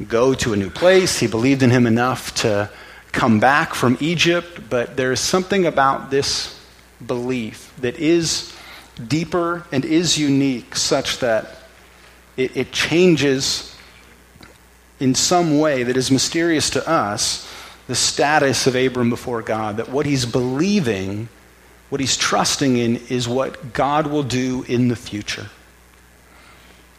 go 0.06 0.34
to 0.34 0.52
a 0.52 0.56
new 0.56 0.70
place, 0.70 1.18
he 1.18 1.26
believed 1.26 1.62
in 1.62 1.70
him 1.70 1.86
enough 1.86 2.34
to 2.36 2.70
come 3.12 3.40
back 3.40 3.74
from 3.74 3.96
Egypt, 4.00 4.68
but 4.68 4.96
there 4.96 5.12
is 5.12 5.20
something 5.20 5.66
about 5.66 6.10
this 6.10 6.58
belief 7.04 7.72
that 7.80 7.96
is 7.98 8.54
deeper 9.06 9.66
and 9.72 9.84
is 9.84 10.18
unique, 10.18 10.76
such 10.76 11.18
that 11.18 11.56
it, 12.36 12.56
it 12.56 12.72
changes 12.72 13.76
in 15.00 15.14
some 15.14 15.58
way 15.58 15.84
that 15.84 15.96
is 15.96 16.10
mysterious 16.10 16.70
to 16.70 16.88
us 16.88 17.48
the 17.86 17.94
status 17.94 18.66
of 18.66 18.74
Abram 18.74 19.10
before 19.10 19.42
God, 19.42 19.78
that 19.78 19.88
what 19.88 20.04
he's 20.04 20.26
believing, 20.26 21.28
what 21.88 22.00
he's 22.00 22.16
trusting 22.16 22.76
in, 22.76 22.96
is 23.08 23.26
what 23.26 23.72
God 23.72 24.06
will 24.06 24.22
do 24.22 24.64
in 24.68 24.88
the 24.88 24.96
future. 24.96 25.48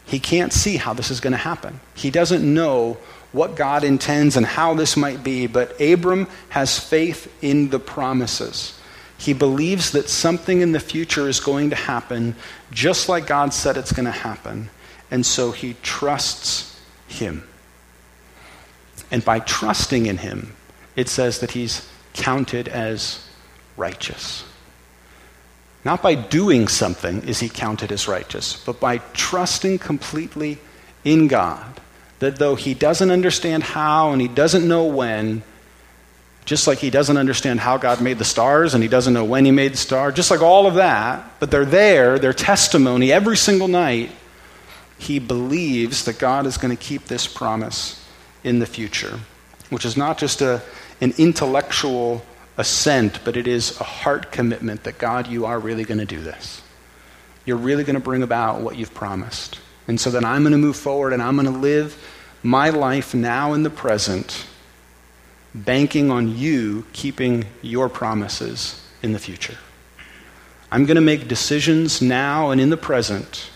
He 0.05 0.19
can't 0.19 0.51
see 0.51 0.77
how 0.77 0.93
this 0.93 1.11
is 1.11 1.19
going 1.19 1.33
to 1.33 1.37
happen. 1.37 1.79
He 1.93 2.09
doesn't 2.09 2.41
know 2.41 2.97
what 3.31 3.55
God 3.55 3.83
intends 3.83 4.37
and 4.37 4.45
how 4.45 4.73
this 4.73 4.97
might 4.97 5.23
be, 5.23 5.47
but 5.47 5.79
Abram 5.79 6.27
has 6.49 6.79
faith 6.79 7.31
in 7.43 7.69
the 7.69 7.79
promises. 7.79 8.79
He 9.17 9.33
believes 9.33 9.91
that 9.91 10.09
something 10.09 10.61
in 10.61 10.71
the 10.71 10.79
future 10.79 11.27
is 11.27 11.39
going 11.39 11.69
to 11.69 11.75
happen 11.75 12.35
just 12.71 13.09
like 13.09 13.27
God 13.27 13.53
said 13.53 13.77
it's 13.77 13.91
going 13.91 14.05
to 14.05 14.11
happen. 14.11 14.69
And 15.11 15.25
so 15.25 15.51
he 15.51 15.75
trusts 15.83 16.79
him. 17.07 17.47
And 19.11 19.23
by 19.25 19.39
trusting 19.39 20.05
in 20.05 20.17
him, 20.17 20.55
it 20.95 21.09
says 21.09 21.39
that 21.39 21.51
he's 21.51 21.87
counted 22.13 22.67
as 22.67 23.27
righteous. 23.75 24.43
Not 25.83 26.01
by 26.01 26.15
doing 26.15 26.67
something 26.67 27.23
is 27.23 27.39
he 27.39 27.49
counted 27.49 27.91
as 27.91 28.07
righteous, 28.07 28.61
but 28.65 28.79
by 28.79 28.99
trusting 29.13 29.79
completely 29.79 30.59
in 31.03 31.27
God 31.27 31.78
that 32.19 32.37
though 32.37 32.55
he 32.55 32.73
doesn't 32.73 33.11
understand 33.11 33.63
how 33.63 34.11
and 34.11 34.21
he 34.21 34.27
doesn't 34.27 34.67
know 34.67 34.85
when, 34.85 35.43
just 36.45 36.67
like 36.67 36.79
he 36.79 36.89
doesn't 36.89 37.17
understand 37.17 37.59
how 37.59 37.77
God 37.77 38.01
made 38.01 38.17
the 38.17 38.25
stars 38.25 38.73
and 38.73 38.83
he 38.83 38.89
doesn't 38.89 39.13
know 39.13 39.23
when 39.23 39.45
he 39.45 39.51
made 39.51 39.73
the 39.73 39.77
star, 39.77 40.11
just 40.11 40.31
like 40.31 40.41
all 40.41 40.67
of 40.67 40.75
that, 40.75 41.23
but 41.39 41.51
they're 41.51 41.65
there, 41.65 42.19
their 42.19 42.33
testimony 42.33 43.11
every 43.11 43.37
single 43.37 43.67
night, 43.67 44.11
he 44.97 45.19
believes 45.19 46.05
that 46.05 46.19
God 46.19 46.45
is 46.45 46.57
going 46.57 46.75
to 46.75 46.83
keep 46.83 47.05
this 47.05 47.25
promise 47.27 48.05
in 48.43 48.59
the 48.59 48.65
future, 48.65 49.19
which 49.69 49.85
is 49.85 49.95
not 49.95 50.17
just 50.17 50.41
a, 50.41 50.61
an 51.01 51.13
intellectual 51.17 52.25
assent, 52.57 53.23
but 53.23 53.37
it 53.37 53.47
is 53.47 53.79
a 53.79 53.83
heart 53.85 54.31
commitment 54.31 54.83
that 54.83 54.97
God, 54.97 55.27
you 55.27 55.45
are 55.45 55.57
really 55.57 55.85
going 55.85 55.99
to 55.99 56.05
do 56.05 56.19
this. 56.19 56.61
You're 57.45 57.57
really 57.57 57.83
going 57.83 57.95
to 57.95 58.01
bring 58.01 58.23
about 58.23 58.61
what 58.61 58.75
you've 58.75 58.93
promised. 58.93 59.59
And 59.89 59.99
so 59.99 60.09
then 60.09 60.23
I'm 60.23 60.43
going 60.43 60.51
to 60.51 60.57
move 60.57 60.77
forward 60.77 61.11
and 61.13 61.21
I'm 61.21 61.35
going 61.35 61.51
to 61.51 61.59
live 61.59 61.97
my 62.43 62.69
life 62.69 63.13
now 63.13 63.53
in 63.53 63.63
the 63.63 63.69
present, 63.69 64.45
banking 65.53 66.11
on 66.11 66.37
you 66.37 66.85
keeping 66.93 67.45
your 67.61 67.89
promises 67.89 68.81
in 69.01 69.13
the 69.13 69.19
future. 69.19 69.57
I'm 70.71 70.85
going 70.85 70.95
to 70.95 71.01
make 71.01 71.27
decisions 71.27 72.01
now 72.01 72.51
and 72.51 72.61
in 72.61 72.69
the 72.69 72.77
present 72.77 73.49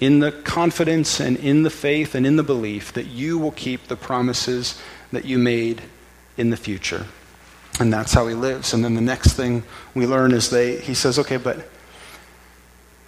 in 0.00 0.18
the 0.18 0.32
confidence 0.32 1.20
and 1.20 1.36
in 1.38 1.62
the 1.62 1.70
faith 1.70 2.14
and 2.14 2.26
in 2.26 2.36
the 2.36 2.42
belief 2.42 2.92
that 2.92 3.06
you 3.06 3.38
will 3.38 3.52
keep 3.52 3.86
the 3.86 3.96
promises 3.96 4.80
that 5.12 5.24
you 5.24 5.38
made 5.38 5.82
in 6.36 6.50
the 6.50 6.56
future. 6.56 7.06
And 7.80 7.92
that's 7.92 8.12
how 8.12 8.26
he 8.26 8.34
lives. 8.34 8.74
And 8.74 8.84
then 8.84 8.94
the 8.94 9.00
next 9.00 9.34
thing 9.34 9.62
we 9.94 10.06
learn 10.06 10.32
is 10.32 10.50
they, 10.50 10.80
he 10.80 10.94
says, 10.94 11.18
okay, 11.18 11.36
but 11.36 11.66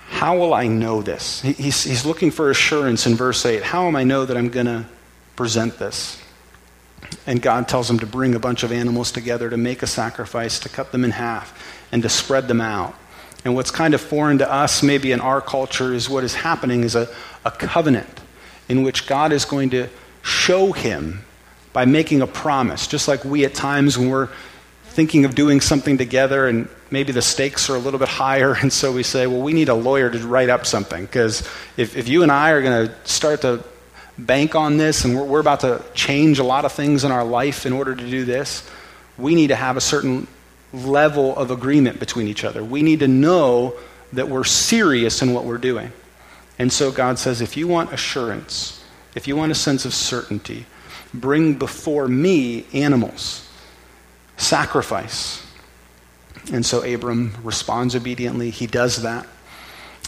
how 0.08 0.36
will 0.36 0.54
I 0.54 0.66
know 0.66 1.02
this? 1.02 1.42
He's, 1.42 1.84
he's 1.84 2.04
looking 2.04 2.30
for 2.30 2.50
assurance 2.50 3.06
in 3.06 3.14
verse 3.14 3.44
8. 3.44 3.62
How 3.62 3.86
am 3.86 3.94
I 3.94 4.04
know 4.04 4.24
that 4.24 4.36
I'm 4.36 4.48
going 4.48 4.66
to 4.66 4.86
present 5.36 5.78
this? 5.78 6.20
And 7.26 7.40
God 7.40 7.68
tells 7.68 7.88
him 7.88 7.98
to 8.00 8.06
bring 8.06 8.34
a 8.34 8.40
bunch 8.40 8.62
of 8.62 8.72
animals 8.72 9.12
together, 9.12 9.48
to 9.50 9.56
make 9.56 9.82
a 9.82 9.86
sacrifice, 9.86 10.58
to 10.60 10.68
cut 10.68 10.92
them 10.92 11.04
in 11.04 11.12
half, 11.12 11.56
and 11.92 12.02
to 12.02 12.08
spread 12.08 12.48
them 12.48 12.60
out. 12.60 12.94
And 13.44 13.54
what's 13.54 13.70
kind 13.70 13.94
of 13.94 14.00
foreign 14.00 14.38
to 14.38 14.50
us, 14.50 14.82
maybe 14.82 15.12
in 15.12 15.20
our 15.20 15.40
culture, 15.40 15.94
is 15.94 16.10
what 16.10 16.24
is 16.24 16.34
happening 16.34 16.82
is 16.82 16.96
a, 16.96 17.08
a 17.44 17.50
covenant 17.50 18.20
in 18.68 18.82
which 18.82 19.06
God 19.06 19.30
is 19.30 19.44
going 19.44 19.70
to 19.70 19.88
show 20.22 20.72
him 20.72 21.24
by 21.72 21.84
making 21.84 22.22
a 22.22 22.26
promise, 22.26 22.86
just 22.86 23.06
like 23.06 23.24
we 23.24 23.44
at 23.44 23.54
times 23.54 23.96
when 23.96 24.08
we're 24.08 24.30
thinking 24.98 25.24
of 25.24 25.36
doing 25.36 25.60
something 25.60 25.96
together 25.96 26.48
and 26.48 26.68
maybe 26.90 27.12
the 27.12 27.22
stakes 27.22 27.70
are 27.70 27.76
a 27.76 27.78
little 27.78 28.00
bit 28.00 28.08
higher, 28.08 28.54
and 28.62 28.72
so 28.72 28.90
we 28.90 29.04
say, 29.04 29.28
well, 29.28 29.40
we 29.40 29.52
need 29.52 29.68
a 29.68 29.74
lawyer 29.74 30.10
to 30.10 30.18
write 30.26 30.48
up 30.48 30.66
something. 30.66 31.06
Because 31.06 31.48
if, 31.76 31.96
if 31.96 32.08
you 32.08 32.24
and 32.24 32.32
I 32.32 32.50
are 32.50 32.60
going 32.60 32.88
to 32.88 32.94
start 33.08 33.42
to 33.42 33.62
bank 34.18 34.56
on 34.56 34.76
this 34.76 35.04
and 35.04 35.14
we're, 35.14 35.22
we're 35.22 35.38
about 35.38 35.60
to 35.60 35.84
change 35.94 36.40
a 36.40 36.42
lot 36.42 36.64
of 36.64 36.72
things 36.72 37.04
in 37.04 37.12
our 37.12 37.24
life 37.24 37.64
in 37.64 37.72
order 37.72 37.94
to 37.94 38.10
do 38.10 38.24
this, 38.24 38.68
we 39.16 39.36
need 39.36 39.46
to 39.46 39.54
have 39.54 39.76
a 39.76 39.80
certain 39.80 40.26
level 40.72 41.36
of 41.36 41.52
agreement 41.52 42.00
between 42.00 42.26
each 42.26 42.42
other. 42.42 42.64
We 42.64 42.82
need 42.82 42.98
to 42.98 43.08
know 43.08 43.74
that 44.14 44.28
we're 44.28 44.42
serious 44.42 45.22
in 45.22 45.32
what 45.32 45.44
we're 45.44 45.58
doing. 45.58 45.92
And 46.58 46.72
so 46.72 46.90
God 46.90 47.20
says, 47.20 47.40
if 47.40 47.56
you 47.56 47.68
want 47.68 47.92
assurance, 47.92 48.84
if 49.14 49.28
you 49.28 49.36
want 49.36 49.52
a 49.52 49.54
sense 49.54 49.84
of 49.84 49.94
certainty, 49.94 50.66
bring 51.14 51.54
before 51.54 52.08
me 52.08 52.66
animals, 52.74 53.47
sacrifice. 54.38 55.44
And 56.50 56.64
so 56.64 56.82
Abram 56.82 57.36
responds 57.42 57.94
obediently. 57.94 58.48
He 58.50 58.66
does 58.66 59.02
that. 59.02 59.26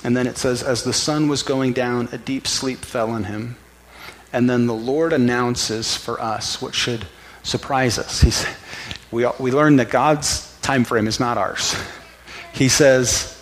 And 0.03 0.17
then 0.17 0.27
it 0.27 0.39
says, 0.39 0.63
As 0.63 0.83
the 0.83 0.95
sun 0.95 1.29
was 1.29 1.43
going 1.43 1.75
down, 1.75 2.09
a 2.13 2.19
deep 2.19 2.47
sleep 2.47 2.79
fell 2.79 3.11
on 3.11 3.25
him. 3.25 3.57
And 4.33 4.49
then 4.49 4.67
the 4.67 4.75
Lord 4.75 5.13
announces 5.13 5.97
for 5.97 6.21
us 6.21 6.63
what 6.63 6.75
should 6.75 7.07
surprise 7.43 7.99
us. 7.99 8.23
He's, 8.23 8.47
we, 9.11 9.27
we 9.39 9.51
learn 9.51 9.77
that 9.77 9.91
God's 9.91 10.57
time 10.63 10.85
frame 10.85 11.07
is 11.07 11.21
not 11.21 11.37
ours. 11.37 11.75
He 12.53 12.69
says, 12.69 13.37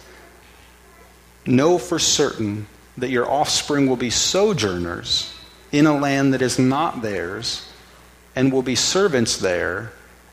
Know 1.47 1.79
for 1.79 1.99
certain 1.99 2.67
that 2.97 3.11
your 3.11 3.31
offspring 3.31 3.87
will 3.87 3.97
be 3.97 4.11
sojourners 4.11 5.33
in 5.71 5.87
a 5.87 5.97
land 5.97 6.35
that 6.35 6.43
is 6.43 6.59
not 6.59 7.03
theirs, 7.03 7.71
and 8.35 8.53
will 8.53 8.63
be 8.63 8.75
servants 8.75 9.37
there, 9.37 9.93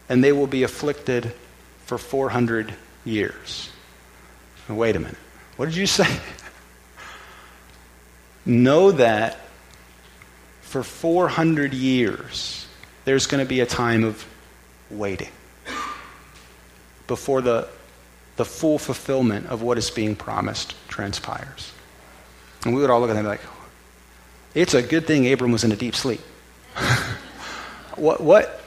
and 0.09 0.24
they 0.24 0.31
will 0.31 0.47
be 0.47 0.63
afflicted 0.63 1.33
for 1.85 1.97
400 1.97 2.74
years. 3.03 3.69
Now, 4.67 4.75
wait 4.75 4.95
a 4.95 5.00
minute. 5.00 5.17
What 5.57 5.65
did 5.65 5.75
you 5.75 5.88
say? 5.88 6.05
know 8.45 8.91
that 8.91 9.39
for 10.62 10.83
400 10.83 11.74
years, 11.74 12.67
there's 13.05 13.27
going 13.27 13.43
to 13.43 13.47
be 13.47 13.62
a 13.62 13.65
time 13.65 14.03
of 14.03 14.25
waiting 14.89 15.29
before 17.07 17.41
the, 17.41 17.67
the 18.35 18.45
full 18.45 18.77
fulfillment 18.77 19.47
of 19.47 19.62
what 19.62 19.77
is 19.77 19.89
being 19.89 20.15
promised 20.15 20.75
transpires. 20.88 21.71
And 22.65 22.75
we 22.75 22.81
would 22.81 22.89
all 22.89 23.00
look 23.00 23.09
at 23.09 23.13
them 23.13 23.25
like, 23.25 23.41
it's 24.53 24.74
a 24.74 24.81
good 24.81 25.05
thing 25.05 25.31
Abram 25.31 25.51
was 25.51 25.63
in 25.63 25.71
a 25.71 25.75
deep 25.75 25.95
sleep. 25.95 26.21
what, 27.95 28.21
what, 28.21 28.62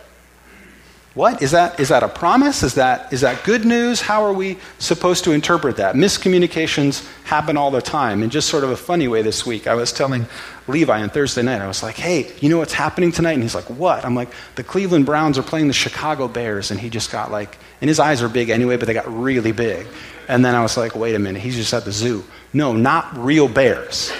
what? 1.19 1.43
Is 1.43 1.51
that, 1.51 1.81
is 1.81 1.89
that 1.89 2.05
a 2.05 2.09
promise? 2.09 2.63
Is 2.63 2.75
that, 2.75 3.13
is 3.13 3.23
that 3.23 3.43
good 3.43 3.65
news? 3.65 4.01
How 4.01 4.23
are 4.23 4.33
we 4.33 4.57
supposed 4.79 5.25
to 5.25 5.33
interpret 5.33 5.79
that? 5.79 5.97
Miscommunications 5.97 7.05
happen 7.25 7.57
all 7.57 7.73
the 7.73 7.83
time. 7.83 8.23
In 8.23 8.31
just 8.31 8.49
sort 8.49 8.63
of 8.63 8.71
a 8.71 8.77
funny 8.77 9.09
way 9.09 9.23
this 9.23 9.45
week, 9.45 9.67
I 9.67 9.75
was 9.75 9.91
telling 9.91 10.27
Levi 10.69 11.03
on 11.03 11.09
Thursday 11.09 11.43
night, 11.43 11.61
I 11.61 11.67
was 11.67 11.83
like, 11.83 11.97
hey, 11.97 12.33
you 12.39 12.49
know 12.49 12.59
what's 12.59 12.73
happening 12.73 13.11
tonight? 13.11 13.33
And 13.33 13.43
he's 13.43 13.57
like, 13.57 13.65
what? 13.65 14.05
I'm 14.05 14.15
like, 14.15 14.29
the 14.55 14.63
Cleveland 14.63 15.07
Browns 15.07 15.39
are 15.39 15.43
playing 15.43 15.67
the 15.67 15.73
Chicago 15.73 16.29
Bears. 16.29 16.71
And 16.71 16.79
he 16.79 16.89
just 16.89 17.11
got 17.11 17.33
like, 17.33 17.59
and 17.81 17.89
his 17.89 17.99
eyes 17.99 18.23
are 18.23 18.29
big 18.29 18.49
anyway, 18.49 18.77
but 18.77 18.87
they 18.87 18.95
got 18.95 19.13
really 19.13 19.51
big. 19.51 19.89
And 20.29 20.45
then 20.45 20.55
I 20.55 20.63
was 20.63 20.77
like, 20.77 20.95
wait 20.95 21.17
a 21.17 21.19
minute, 21.19 21.43
he's 21.43 21.57
just 21.57 21.75
at 21.75 21.85
the 21.85 21.91
zoo. 21.91 22.23
No, 22.53 22.75
not 22.75 23.19
real 23.19 23.49
bears. 23.49 24.13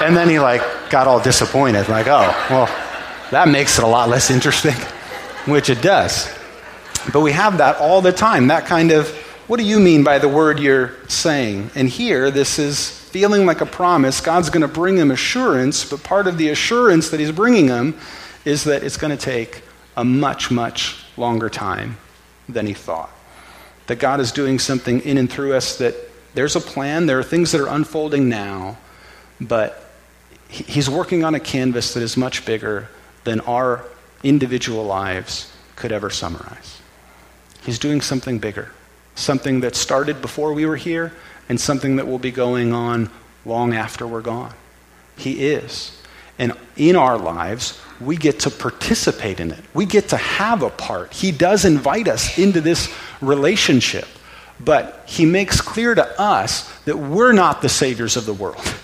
And 0.00 0.16
then 0.16 0.28
he 0.28 0.38
like 0.38 0.62
got 0.88 1.08
all 1.08 1.20
disappointed, 1.20 1.88
like, 1.88 2.06
oh, 2.06 2.46
well, 2.48 2.66
that 3.32 3.48
makes 3.48 3.76
it 3.76 3.82
a 3.82 3.88
lot 3.88 4.08
less 4.08 4.30
interesting 4.30 4.76
which 5.46 5.70
it 5.70 5.82
does. 5.82 6.32
But 7.12 7.20
we 7.20 7.32
have 7.32 7.58
that 7.58 7.78
all 7.78 8.00
the 8.00 8.12
time, 8.12 8.48
that 8.48 8.66
kind 8.66 8.92
of, 8.92 9.08
what 9.48 9.56
do 9.56 9.64
you 9.64 9.80
mean 9.80 10.04
by 10.04 10.18
the 10.18 10.28
word 10.28 10.60
you're 10.60 10.92
saying? 11.08 11.70
And 11.74 11.88
here, 11.88 12.30
this 12.30 12.58
is 12.58 12.90
feeling 12.90 13.44
like 13.44 13.60
a 13.60 13.66
promise. 13.66 14.20
God's 14.20 14.50
going 14.50 14.62
to 14.62 14.68
bring 14.68 14.96
him 14.96 15.10
assurance, 15.10 15.88
but 15.88 16.02
part 16.02 16.26
of 16.26 16.38
the 16.38 16.48
assurance 16.50 17.10
that 17.10 17.20
he's 17.20 17.32
bringing 17.32 17.68
him 17.68 17.98
is 18.44 18.64
that 18.64 18.82
it's 18.82 18.96
going 18.96 19.16
to 19.16 19.22
take 19.22 19.62
a 19.96 20.04
much, 20.04 20.50
much 20.50 21.04
longer 21.16 21.50
time 21.50 21.96
than 22.48 22.66
he 22.66 22.74
thought. 22.74 23.10
That 23.88 23.96
God 23.98 24.20
is 24.20 24.32
doing 24.32 24.58
something 24.58 25.00
in 25.00 25.18
and 25.18 25.30
through 25.30 25.54
us, 25.54 25.76
that 25.78 25.94
there's 26.34 26.56
a 26.56 26.60
plan, 26.60 27.06
there 27.06 27.18
are 27.18 27.24
things 27.24 27.52
that 27.52 27.60
are 27.60 27.68
unfolding 27.68 28.28
now, 28.28 28.78
but 29.40 29.90
he's 30.48 30.88
working 30.88 31.24
on 31.24 31.34
a 31.34 31.40
canvas 31.40 31.94
that 31.94 32.02
is 32.02 32.16
much 32.16 32.46
bigger 32.46 32.88
than 33.24 33.40
our 33.40 33.84
individual 34.22 34.84
lives 34.84 35.52
could 35.76 35.92
ever 35.92 36.10
summarize. 36.10 36.80
He's 37.64 37.78
doing 37.78 38.00
something 38.00 38.38
bigger, 38.38 38.72
something 39.14 39.60
that 39.60 39.76
started 39.76 40.20
before 40.20 40.52
we 40.52 40.66
were 40.66 40.76
here, 40.76 41.12
and 41.48 41.60
something 41.60 41.96
that 41.96 42.06
will 42.06 42.18
be 42.18 42.30
going 42.30 42.72
on 42.72 43.10
long 43.44 43.74
after 43.74 44.06
we're 44.06 44.22
gone. 44.22 44.54
He 45.16 45.46
is. 45.46 45.96
And 46.38 46.52
in 46.76 46.96
our 46.96 47.18
lives, 47.18 47.80
we 48.00 48.16
get 48.16 48.40
to 48.40 48.50
participate 48.50 49.38
in 49.38 49.50
it. 49.50 49.62
We 49.74 49.86
get 49.86 50.08
to 50.08 50.16
have 50.16 50.62
a 50.62 50.70
part. 50.70 51.12
He 51.12 51.30
does 51.30 51.64
invite 51.64 52.08
us 52.08 52.38
into 52.38 52.60
this 52.60 52.92
relationship, 53.20 54.08
but 54.58 55.04
He 55.06 55.24
makes 55.26 55.60
clear 55.60 55.94
to 55.94 56.20
us 56.20 56.68
that 56.80 56.96
we're 56.96 57.32
not 57.32 57.62
the 57.62 57.68
saviors 57.68 58.16
of 58.16 58.26
the 58.26 58.34
world. 58.34 58.74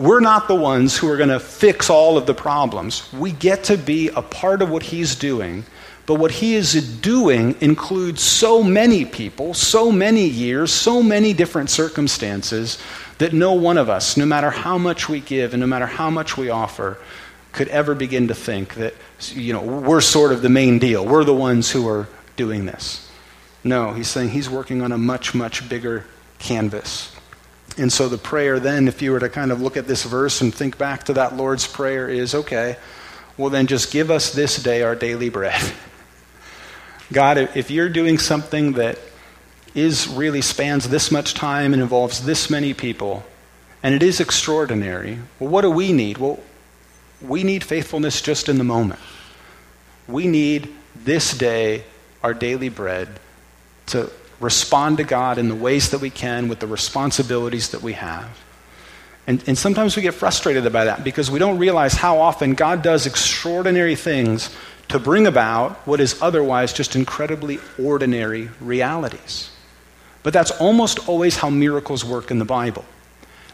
We're 0.00 0.20
not 0.20 0.48
the 0.48 0.54
ones 0.54 0.96
who 0.96 1.10
are 1.10 1.18
going 1.18 1.28
to 1.28 1.38
fix 1.38 1.90
all 1.90 2.16
of 2.16 2.24
the 2.24 2.32
problems. 2.32 3.12
We 3.12 3.32
get 3.32 3.64
to 3.64 3.76
be 3.76 4.08
a 4.08 4.22
part 4.22 4.62
of 4.62 4.70
what 4.70 4.82
He's 4.82 5.14
doing. 5.14 5.66
But 6.06 6.14
what 6.14 6.30
He 6.30 6.54
is 6.54 6.72
doing 7.02 7.54
includes 7.60 8.22
so 8.22 8.62
many 8.62 9.04
people, 9.04 9.52
so 9.52 9.92
many 9.92 10.26
years, 10.26 10.72
so 10.72 11.02
many 11.02 11.34
different 11.34 11.68
circumstances 11.68 12.78
that 13.18 13.34
no 13.34 13.52
one 13.52 13.76
of 13.76 13.90
us, 13.90 14.16
no 14.16 14.24
matter 14.24 14.48
how 14.48 14.78
much 14.78 15.10
we 15.10 15.20
give 15.20 15.52
and 15.52 15.60
no 15.60 15.66
matter 15.66 15.84
how 15.84 16.08
much 16.08 16.34
we 16.34 16.48
offer, 16.48 16.96
could 17.52 17.68
ever 17.68 17.94
begin 17.94 18.28
to 18.28 18.34
think 18.34 18.76
that 18.76 18.94
you 19.34 19.52
know 19.52 19.60
we're 19.60 20.00
sort 20.00 20.32
of 20.32 20.40
the 20.40 20.48
main 20.48 20.78
deal. 20.78 21.04
We're 21.04 21.24
the 21.24 21.34
ones 21.34 21.70
who 21.70 21.86
are 21.86 22.08
doing 22.36 22.64
this. 22.64 23.06
No, 23.62 23.92
he's 23.92 24.08
saying 24.08 24.30
he's 24.30 24.48
working 24.48 24.80
on 24.80 24.92
a 24.92 24.98
much, 24.98 25.34
much 25.34 25.68
bigger 25.68 26.06
canvas. 26.38 27.14
And 27.78 27.92
so 27.92 28.08
the 28.08 28.18
prayer 28.18 28.58
then, 28.58 28.88
if 28.88 29.00
you 29.00 29.12
were 29.12 29.20
to 29.20 29.28
kind 29.28 29.52
of 29.52 29.62
look 29.62 29.76
at 29.76 29.86
this 29.86 30.04
verse 30.04 30.40
and 30.40 30.54
think 30.54 30.76
back 30.76 31.04
to 31.04 31.12
that 31.14 31.36
Lord's 31.36 31.66
Prayer, 31.66 32.08
is 32.08 32.34
okay, 32.34 32.76
well, 33.36 33.50
then 33.50 33.66
just 33.66 33.92
give 33.92 34.10
us 34.10 34.32
this 34.32 34.62
day 34.62 34.82
our 34.82 34.94
daily 34.94 35.28
bread. 35.28 35.60
God, 37.12 37.38
if 37.38 37.70
you're 37.70 37.88
doing 37.88 38.18
something 38.18 38.72
that 38.72 38.98
is 39.74 40.08
really 40.08 40.42
spans 40.42 40.88
this 40.88 41.10
much 41.10 41.34
time 41.34 41.72
and 41.72 41.80
involves 41.82 42.24
this 42.24 42.50
many 42.50 42.74
people, 42.74 43.24
and 43.82 43.94
it 43.94 44.02
is 44.02 44.20
extraordinary, 44.20 45.18
well, 45.38 45.50
what 45.50 45.62
do 45.62 45.70
we 45.70 45.92
need? 45.92 46.18
Well, 46.18 46.40
we 47.22 47.44
need 47.44 47.64
faithfulness 47.64 48.20
just 48.20 48.48
in 48.48 48.58
the 48.58 48.64
moment. 48.64 49.00
We 50.06 50.26
need 50.26 50.74
this 50.94 51.36
day 51.36 51.84
our 52.22 52.34
daily 52.34 52.68
bread 52.68 53.08
to 53.86 54.10
respond 54.40 54.96
to 54.96 55.04
God 55.04 55.38
in 55.38 55.48
the 55.48 55.54
ways 55.54 55.90
that 55.90 56.00
we 56.00 56.10
can 56.10 56.48
with 56.48 56.58
the 56.58 56.66
responsibilities 56.66 57.70
that 57.70 57.82
we 57.82 57.92
have. 57.92 58.28
And, 59.26 59.44
and 59.46 59.56
sometimes 59.56 59.96
we 59.96 60.02
get 60.02 60.14
frustrated 60.14 60.72
by 60.72 60.86
that 60.86 61.04
because 61.04 61.30
we 61.30 61.38
don't 61.38 61.58
realize 61.58 61.94
how 61.94 62.18
often 62.18 62.54
God 62.54 62.82
does 62.82 63.06
extraordinary 63.06 63.94
things 63.94 64.50
to 64.88 64.98
bring 64.98 65.26
about 65.26 65.76
what 65.86 66.00
is 66.00 66.20
otherwise 66.20 66.72
just 66.72 66.96
incredibly 66.96 67.60
ordinary 67.78 68.50
realities. 68.60 69.50
But 70.22 70.32
that's 70.32 70.50
almost 70.50 71.08
always 71.08 71.36
how 71.36 71.50
miracles 71.50 72.04
work 72.04 72.30
in 72.30 72.38
the 72.38 72.44
Bible. 72.44 72.84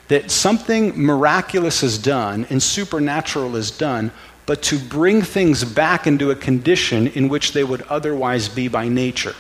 That 0.09 0.31
something 0.31 0.99
miraculous 0.99 1.83
is 1.83 1.99
done 1.99 2.47
and 2.49 2.63
supernatural 2.63 3.57
is 3.57 3.71
done, 3.71 4.13
but 4.47 4.63
to 4.63 4.79
bring 4.79 5.21
things 5.21 5.65
back 5.65 6.07
into 6.07 6.31
a 6.31 6.37
condition 6.37 7.09
in 7.09 7.29
which 7.29 7.53
they 7.53 7.65
would 7.65 7.83
otherwise 7.83 8.49
be 8.49 8.69
by 8.69 8.89
nature 8.89 9.35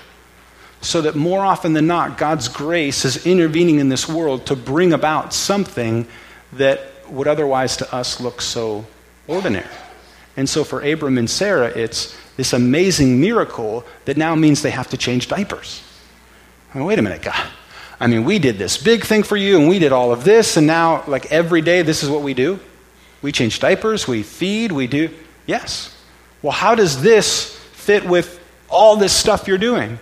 so 0.80 1.00
that 1.02 1.14
more 1.14 1.44
often 1.44 1.72
than 1.72 1.86
not, 1.86 2.18
God's 2.18 2.48
grace 2.48 3.04
is 3.04 3.26
intervening 3.26 3.78
in 3.78 3.88
this 3.88 4.08
world 4.08 4.46
to 4.46 4.56
bring 4.56 4.92
about 4.92 5.32
something 5.32 6.06
that 6.52 6.80
would 7.08 7.26
otherwise 7.26 7.76
to 7.78 7.94
us 7.94 8.20
look 8.20 8.40
so 8.40 8.86
ordinary. 9.26 9.66
And 10.36 10.48
so 10.48 10.64
for 10.64 10.82
Abram 10.82 11.18
and 11.18 11.28
Sarah, 11.28 11.68
it's 11.68 12.16
this 12.36 12.52
amazing 12.52 13.20
miracle 13.20 13.84
that 14.04 14.16
now 14.16 14.34
means 14.34 14.62
they 14.62 14.70
have 14.70 14.88
to 14.90 14.96
change 14.96 15.28
diapers. 15.28 15.82
I 16.74 16.78
mean, 16.78 16.86
wait 16.86 16.98
a 16.98 17.02
minute, 17.02 17.22
God. 17.22 17.46
I 17.98 18.06
mean, 18.06 18.24
we 18.24 18.38
did 18.38 18.58
this 18.58 18.76
big 18.76 19.04
thing 19.04 19.22
for 19.22 19.36
you, 19.36 19.58
and 19.58 19.68
we 19.68 19.78
did 19.78 19.92
all 19.92 20.12
of 20.12 20.24
this, 20.24 20.58
and 20.58 20.66
now, 20.66 21.02
like 21.06 21.32
every 21.32 21.62
day, 21.62 21.80
this 21.80 22.02
is 22.02 22.10
what 22.10 22.22
we 22.22 22.34
do? 22.34 22.60
We 23.22 23.32
change 23.32 23.58
diapers, 23.58 24.06
we 24.06 24.22
feed, 24.22 24.70
we 24.70 24.86
do. 24.86 25.08
Yes. 25.46 25.96
Well, 26.42 26.52
how 26.52 26.74
does 26.74 27.00
this 27.00 27.56
fit 27.72 28.04
with 28.04 28.38
all 28.68 28.96
this 28.96 29.14
stuff 29.14 29.48
you're 29.48 29.56
doing? 29.56 29.98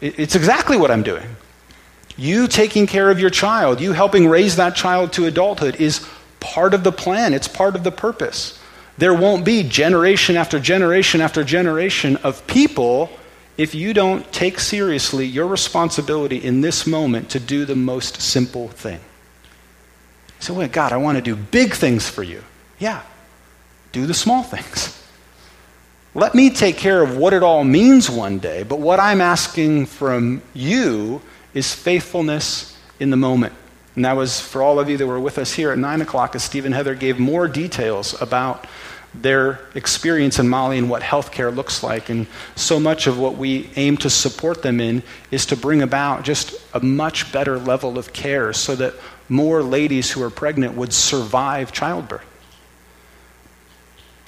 It's 0.00 0.36
exactly 0.36 0.76
what 0.76 0.90
I'm 0.90 1.02
doing. 1.02 1.36
You 2.16 2.46
taking 2.48 2.86
care 2.86 3.10
of 3.10 3.20
your 3.20 3.30
child, 3.30 3.80
you 3.80 3.92
helping 3.92 4.28
raise 4.28 4.56
that 4.56 4.74
child 4.76 5.12
to 5.14 5.26
adulthood 5.26 5.76
is 5.76 6.06
part 6.40 6.74
of 6.74 6.84
the 6.84 6.92
plan, 6.92 7.34
it's 7.34 7.48
part 7.48 7.76
of 7.76 7.84
the 7.84 7.90
purpose. 7.90 8.58
There 8.96 9.14
won't 9.14 9.44
be 9.44 9.62
generation 9.62 10.36
after 10.36 10.58
generation 10.58 11.20
after 11.20 11.44
generation 11.44 12.16
of 12.18 12.46
people 12.46 13.10
if 13.56 13.74
you 13.74 13.92
don't 13.92 14.30
take 14.32 14.58
seriously 14.60 15.26
your 15.26 15.46
responsibility 15.46 16.36
in 16.36 16.60
this 16.60 16.86
moment 16.86 17.30
to 17.30 17.40
do 17.40 17.64
the 17.64 17.76
most 17.76 18.20
simple 18.20 18.68
thing. 18.68 19.00
So, 20.40 20.54
wait, 20.54 20.70
God, 20.70 20.92
I 20.92 20.96
want 20.96 21.16
to 21.16 21.22
do 21.22 21.34
big 21.34 21.74
things 21.74 22.08
for 22.08 22.22
you. 22.22 22.42
Yeah, 22.78 23.02
do 23.90 24.06
the 24.06 24.14
small 24.14 24.44
things. 24.44 25.02
Let 26.18 26.34
me 26.34 26.50
take 26.50 26.76
care 26.76 27.00
of 27.00 27.16
what 27.16 27.32
it 27.32 27.44
all 27.44 27.62
means 27.62 28.10
one 28.10 28.40
day, 28.40 28.64
but 28.64 28.80
what 28.80 28.98
I'm 28.98 29.20
asking 29.20 29.86
from 29.86 30.42
you 30.52 31.22
is 31.54 31.72
faithfulness 31.72 32.76
in 32.98 33.10
the 33.10 33.16
moment. 33.16 33.52
And 33.94 34.04
that 34.04 34.16
was 34.16 34.40
for 34.40 34.60
all 34.60 34.80
of 34.80 34.90
you 34.90 34.96
that 34.96 35.06
were 35.06 35.20
with 35.20 35.38
us 35.38 35.52
here 35.52 35.70
at 35.70 35.78
9 35.78 36.02
o'clock 36.02 36.34
as 36.34 36.42
Stephen 36.42 36.72
Heather 36.72 36.96
gave 36.96 37.20
more 37.20 37.46
details 37.46 38.20
about 38.20 38.66
their 39.14 39.60
experience 39.76 40.40
in 40.40 40.48
Mali 40.48 40.76
and 40.76 40.90
what 40.90 41.02
healthcare 41.02 41.54
looks 41.54 41.84
like. 41.84 42.08
And 42.08 42.26
so 42.56 42.80
much 42.80 43.06
of 43.06 43.16
what 43.16 43.36
we 43.36 43.70
aim 43.76 43.96
to 43.98 44.10
support 44.10 44.62
them 44.62 44.80
in 44.80 45.04
is 45.30 45.46
to 45.46 45.56
bring 45.56 45.82
about 45.82 46.24
just 46.24 46.52
a 46.74 46.80
much 46.80 47.30
better 47.30 47.60
level 47.60 47.96
of 47.96 48.12
care 48.12 48.52
so 48.52 48.74
that 48.74 48.94
more 49.28 49.62
ladies 49.62 50.10
who 50.10 50.20
are 50.24 50.30
pregnant 50.30 50.74
would 50.74 50.92
survive 50.92 51.70
childbirth. 51.70 52.24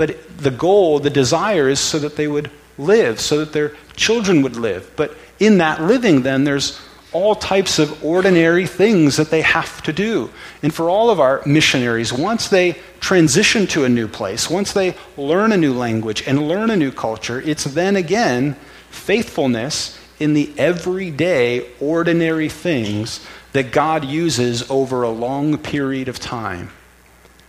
But 0.01 0.39
the 0.39 0.51
goal, 0.51 0.99
the 0.99 1.11
desire 1.11 1.69
is 1.69 1.79
so 1.79 1.99
that 1.99 2.17
they 2.17 2.27
would 2.27 2.51
live, 2.79 3.21
so 3.21 3.41
that 3.41 3.53
their 3.53 3.77
children 3.97 4.41
would 4.41 4.57
live. 4.57 4.91
But 4.97 5.15
in 5.39 5.59
that 5.59 5.83
living, 5.83 6.23
then, 6.23 6.45
there's 6.45 6.81
all 7.13 7.35
types 7.35 7.79
of 7.79 8.03
ordinary 8.03 8.67
things 8.67 9.19
that 9.19 9.29
they 9.29 9.43
have 9.43 9.83
to 9.83 9.93
do. 9.93 10.31
And 10.63 10.73
for 10.73 10.89
all 10.89 11.11
of 11.11 11.21
our 11.21 11.43
missionaries, 11.45 12.15
once 12.15 12.49
they 12.49 12.79
transition 13.01 13.67
to 13.67 13.85
a 13.85 13.91
new 13.91 14.09
place, 14.09 14.49
once 14.49 14.73
they 14.73 14.97
learn 15.19 15.53
a 15.53 15.59
new 15.59 15.75
language 15.75 16.27
and 16.27 16.49
learn 16.49 16.71
a 16.71 16.77
new 16.77 16.93
culture, 16.93 17.39
it's 17.43 17.65
then 17.65 17.95
again 17.95 18.57
faithfulness 18.89 19.99
in 20.19 20.33
the 20.33 20.51
everyday, 20.57 21.67
ordinary 21.79 22.49
things 22.49 23.21
that 23.53 23.71
God 23.71 24.07
uses 24.07 24.71
over 24.71 25.03
a 25.03 25.11
long 25.11 25.59
period 25.59 26.09
of 26.09 26.19
time 26.19 26.71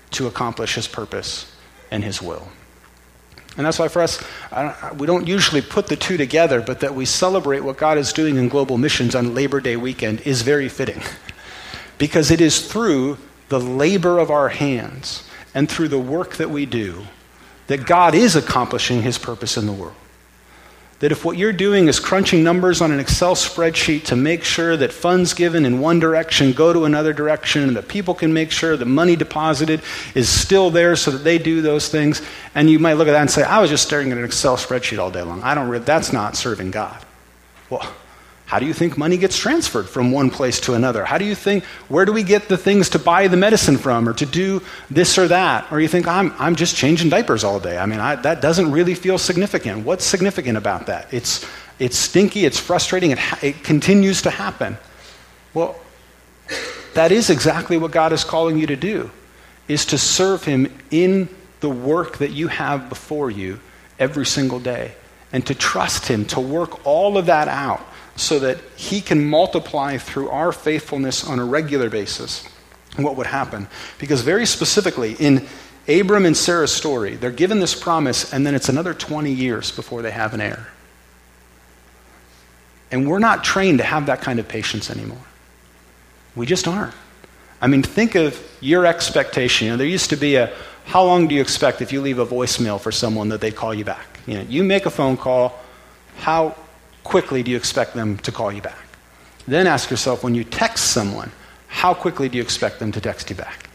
to 0.10 0.28
accomplish 0.28 0.76
his 0.76 0.90
purpose 0.90 1.51
and 1.92 2.04
his 2.04 2.22
will. 2.22 2.48
And 3.58 3.66
that's 3.66 3.78
why 3.78 3.90
for 3.90 4.02
us, 4.02 4.24
we 4.98 5.06
don't 5.06 5.28
usually 5.28 5.62
put 5.62 5.88
the 5.88 5.98
two 5.98 6.16
together, 6.16 6.62
but 6.62 6.80
that 6.80 6.96
we 6.96 7.06
celebrate 7.06 7.60
what 7.60 7.78
God 7.78 7.98
is 7.98 8.14
doing 8.14 8.38
in 8.38 8.48
global 8.48 8.78
missions 8.78 9.14
on 9.14 9.36
Labor 9.36 9.60
Day 9.60 9.76
weekend 9.76 10.22
is 10.22 10.42
very 10.42 10.70
fitting. 10.70 11.02
because 12.02 12.32
it 12.32 12.42
is 12.42 12.66
through 12.66 13.16
the 13.50 13.60
labor 13.60 14.18
of 14.18 14.32
our 14.32 14.50
hands 14.50 15.24
and 15.54 15.70
through 15.70 15.88
the 15.88 16.00
work 16.00 16.38
that 16.38 16.50
we 16.50 16.66
do 16.66 17.04
that 17.68 17.86
God 17.86 18.16
is 18.16 18.36
accomplishing 18.36 19.04
his 19.04 19.20
purpose 19.20 19.56
in 19.56 19.68
the 19.68 19.72
world 19.72 19.94
that 21.02 21.12
if 21.12 21.26
what 21.26 21.36
you're 21.36 21.52
doing 21.52 21.88
is 21.88 22.00
crunching 22.00 22.44
numbers 22.44 22.80
on 22.80 22.92
an 22.92 23.00
Excel 23.00 23.36
spreadsheet 23.36 24.06
to 24.06 24.16
make 24.16 24.44
sure 24.44 24.78
that 24.78 24.94
funds 24.94 25.34
given 25.34 25.66
in 25.66 25.80
one 25.80 26.00
direction 26.00 26.54
go 26.54 26.72
to 26.72 26.86
another 26.86 27.12
direction 27.12 27.64
and 27.64 27.76
that 27.76 27.88
people 27.88 28.14
can 28.14 28.32
make 28.32 28.52
sure 28.52 28.78
the 28.78 28.86
money 28.86 29.16
deposited 29.16 29.82
is 30.14 30.30
still 30.30 30.70
there 30.70 30.96
so 30.96 31.10
that 31.12 31.24
they 31.24 31.40
do 31.40 31.62
those 31.62 31.90
things, 31.90 32.22
and 32.54 32.70
you 32.70 32.78
might 32.78 32.94
look 32.94 33.08
at 33.08 33.12
that 33.12 33.22
and 33.22 33.32
say, 33.32 33.44
I 33.44 33.60
was 33.60 33.70
just 33.70 33.84
staring 33.84 34.12
at 34.12 34.18
an 34.18 34.24
Excel 34.24 34.58
spreadsheet 34.58 35.00
all 35.00 35.12
day 35.12 35.24
long. 35.24 35.42
I 35.42 35.56
don't 35.56 35.70
re- 35.70 35.80
that's 35.80 36.14
not 36.14 36.38
serving 36.38 36.72
God. 36.72 37.04
Well, 37.70 37.92
how 38.52 38.60
do 38.60 38.66
you 38.66 38.74
think 38.74 38.98
money 38.98 39.16
gets 39.16 39.38
transferred 39.38 39.88
from 39.88 40.12
one 40.12 40.30
place 40.30 40.60
to 40.60 40.74
another? 40.74 41.06
How 41.06 41.18
do 41.18 41.24
you 41.24 41.36
think, 41.36 41.64
where 41.88 42.04
do 42.04 42.12
we 42.12 42.22
get 42.22 42.50
the 42.50 42.58
things 42.58 42.90
to 42.90 43.00
buy 43.00 43.30
the 43.30 43.38
medicine 43.38 43.78
from 43.78 44.10
or 44.10 44.14
to 44.16 44.26
do 44.26 44.62
this 44.90 45.18
or 45.18 45.30
that? 45.30 45.72
Or 45.72 45.80
you 45.80 45.88
think, 45.88 46.06
I'm, 46.06 46.34
I'm 46.38 46.58
just 46.58 46.76
changing 46.76 47.10
diapers 47.10 47.46
all 47.46 47.62
day. 47.62 47.78
I 47.78 47.86
mean, 47.86 48.02
I, 48.02 48.18
that 48.18 48.42
doesn't 48.42 48.70
really 48.70 48.94
feel 48.94 49.18
significant. 49.18 49.86
What's 49.86 50.04
significant 50.04 50.58
about 50.58 50.88
that? 50.88 51.14
It's, 51.14 51.46
it's 51.80 51.98
stinky, 51.98 52.44
it's 52.44 52.60
frustrating, 52.60 53.12
it, 53.12 53.20
it 53.42 53.64
continues 53.64 54.24
to 54.24 54.30
happen. 54.30 54.78
Well, 55.54 55.80
that 56.94 57.14
is 57.14 57.30
exactly 57.30 57.78
what 57.78 57.92
God 57.92 58.12
is 58.12 58.26
calling 58.26 58.58
you 58.58 58.68
to 58.68 58.76
do, 58.76 59.12
is 59.70 59.86
to 59.86 59.98
serve 59.98 60.44
Him 60.44 60.78
in 60.92 61.30
the 61.62 61.70
work 61.70 62.18
that 62.18 62.32
you 62.32 62.50
have 62.50 62.90
before 62.90 63.32
you 63.32 63.62
every 63.98 64.26
single 64.26 64.60
day 64.60 64.92
and 65.32 65.48
to 65.48 65.56
trust 65.56 66.10
Him 66.10 66.26
to 66.26 66.42
work 66.42 66.86
all 66.86 67.18
of 67.18 67.28
that 67.28 67.48
out 67.48 67.88
so 68.16 68.40
that 68.40 68.60
he 68.76 69.02
can 69.02 69.26
multiply 69.26 69.98
through 69.98 70.30
our 70.30 70.52
faithfulness 70.52 71.28
on 71.28 71.40
a 71.40 71.46
regular 71.46 71.90
basis. 71.90 72.48
What 72.98 73.16
would 73.16 73.28
happen? 73.28 73.68
Because, 74.00 74.22
very 74.22 74.46
specifically, 74.46 75.14
in 75.14 75.48
Abram 75.88 76.26
and 76.26 76.36
Sarah's 76.36 76.74
story, 76.74 77.16
they're 77.16 77.32
given 77.32 77.60
this 77.60 77.74
promise, 77.74 78.34
and 78.34 78.46
then 78.46 78.54
it's 78.54 78.70
another 78.70 78.94
20 78.94 79.32
years 79.32 79.72
before 79.72 80.02
they 80.02 80.12
have 80.12 80.34
an 80.34 80.42
heir. 80.42 80.68
And 82.92 83.08
we're 83.08 83.20
not 83.20 83.44
trained 83.44 83.78
to 83.78 83.86
have 83.86 84.08
that 84.08 84.22
kind 84.22 84.40
of 84.40 84.48
patience 84.48 84.92
anymore. 84.92 85.26
We 86.36 86.46
just 86.46 86.68
aren't. 86.68 86.94
I 87.62 87.68
mean, 87.68 87.84
think 87.84 88.16
of 88.16 88.42
your 88.60 88.86
expectation. 88.86 89.66
You 89.66 89.74
know, 89.74 89.78
there 89.78 89.88
used 89.88 90.10
to 90.10 90.16
be 90.18 90.36
a 90.36 90.54
how 90.86 91.04
long 91.04 91.28
do 91.28 91.36
you 91.36 91.42
expect 91.42 91.82
if 91.82 91.94
you 91.94 92.02
leave 92.02 92.20
a 92.20 92.26
voicemail 92.26 92.80
for 92.80 92.92
someone 92.92 93.30
that 93.30 93.40
they 93.40 93.52
call 93.52 93.74
you 93.74 93.86
back? 93.86 94.20
You 94.26 94.36
know, 94.36 94.42
you 94.42 94.64
make 94.64 94.86
a 94.86 94.90
phone 94.90 95.16
call, 95.16 95.58
how 96.18 96.56
quickly 97.04 97.44
do 97.44 97.52
you 97.52 97.58
expect 97.58 97.94
them 97.94 98.18
to 98.20 98.32
call 98.32 98.52
you 98.52 98.62
back? 98.62 98.78
Then 99.48 99.68
ask 99.68 99.90
yourself 99.90 100.24
when 100.24 100.36
you 100.36 100.44
text 100.44 100.92
someone, 100.92 101.32
how 101.68 101.94
quickly 101.94 102.30
do 102.30 102.38
you 102.38 102.44
expect 102.44 102.80
them 102.80 102.92
to 102.92 103.02
text 103.02 103.30
you 103.30 103.36
back? 103.36 103.70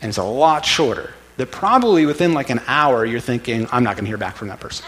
And 0.00 0.08
it's 0.08 0.18
a 0.18 0.24
lot 0.24 0.64
shorter. 0.64 1.14
That 1.36 1.50
probably 1.50 2.06
within 2.06 2.32
like 2.32 2.48
an 2.48 2.60
hour, 2.66 3.04
you're 3.04 3.20
thinking, 3.20 3.66
I'm 3.70 3.84
not 3.84 3.96
going 3.96 4.04
to 4.04 4.08
hear 4.08 4.16
back 4.16 4.36
from 4.36 4.48
that 4.48 4.60
person. 4.60 4.86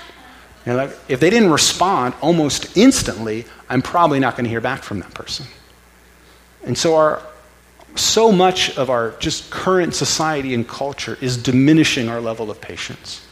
You 0.64 0.72
know, 0.72 0.78
like, 0.78 0.90
if 1.08 1.20
they 1.20 1.30
didn't 1.30 1.50
respond 1.50 2.14
almost 2.20 2.76
instantly, 2.76 3.44
I'm 3.68 3.82
probably 3.82 4.18
not 4.18 4.34
going 4.34 4.44
to 4.44 4.50
hear 4.50 4.60
back 4.60 4.82
from 4.82 5.00
that 5.00 5.12
person. 5.12 5.46
And 6.64 6.76
so, 6.76 6.96
our, 6.96 7.22
so 7.96 8.32
much 8.32 8.76
of 8.76 8.90
our 8.90 9.12
just 9.18 9.50
current 9.50 9.94
society 9.94 10.54
and 10.54 10.66
culture 10.66 11.18
is 11.20 11.36
diminishing 11.36 12.08
our 12.08 12.20
level 12.20 12.50
of 12.50 12.60
patience. 12.60 13.26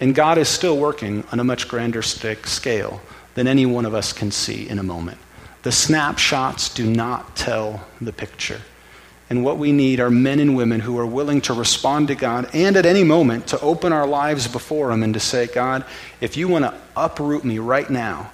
And 0.00 0.14
God 0.14 0.38
is 0.38 0.48
still 0.48 0.78
working 0.78 1.24
on 1.30 1.40
a 1.40 1.44
much 1.44 1.68
grander 1.68 2.02
scale 2.02 3.02
than 3.34 3.46
any 3.46 3.66
one 3.66 3.84
of 3.84 3.94
us 3.94 4.12
can 4.12 4.30
see 4.30 4.68
in 4.68 4.78
a 4.78 4.82
moment. 4.82 5.18
The 5.62 5.72
snapshots 5.72 6.72
do 6.72 6.88
not 6.90 7.36
tell 7.36 7.86
the 8.00 8.12
picture. 8.12 8.62
And 9.28 9.44
what 9.44 9.58
we 9.58 9.70
need 9.70 10.00
are 10.00 10.10
men 10.10 10.40
and 10.40 10.56
women 10.56 10.80
who 10.80 10.98
are 10.98 11.06
willing 11.06 11.40
to 11.42 11.52
respond 11.52 12.08
to 12.08 12.14
God 12.16 12.50
and 12.52 12.76
at 12.76 12.86
any 12.86 13.04
moment 13.04 13.46
to 13.48 13.60
open 13.60 13.92
our 13.92 14.06
lives 14.06 14.48
before 14.48 14.90
Him 14.90 15.02
and 15.02 15.14
to 15.14 15.20
say, 15.20 15.46
God, 15.46 15.84
if 16.20 16.36
you 16.36 16.48
want 16.48 16.64
to 16.64 16.74
uproot 16.96 17.44
me 17.44 17.58
right 17.58 17.88
now 17.88 18.32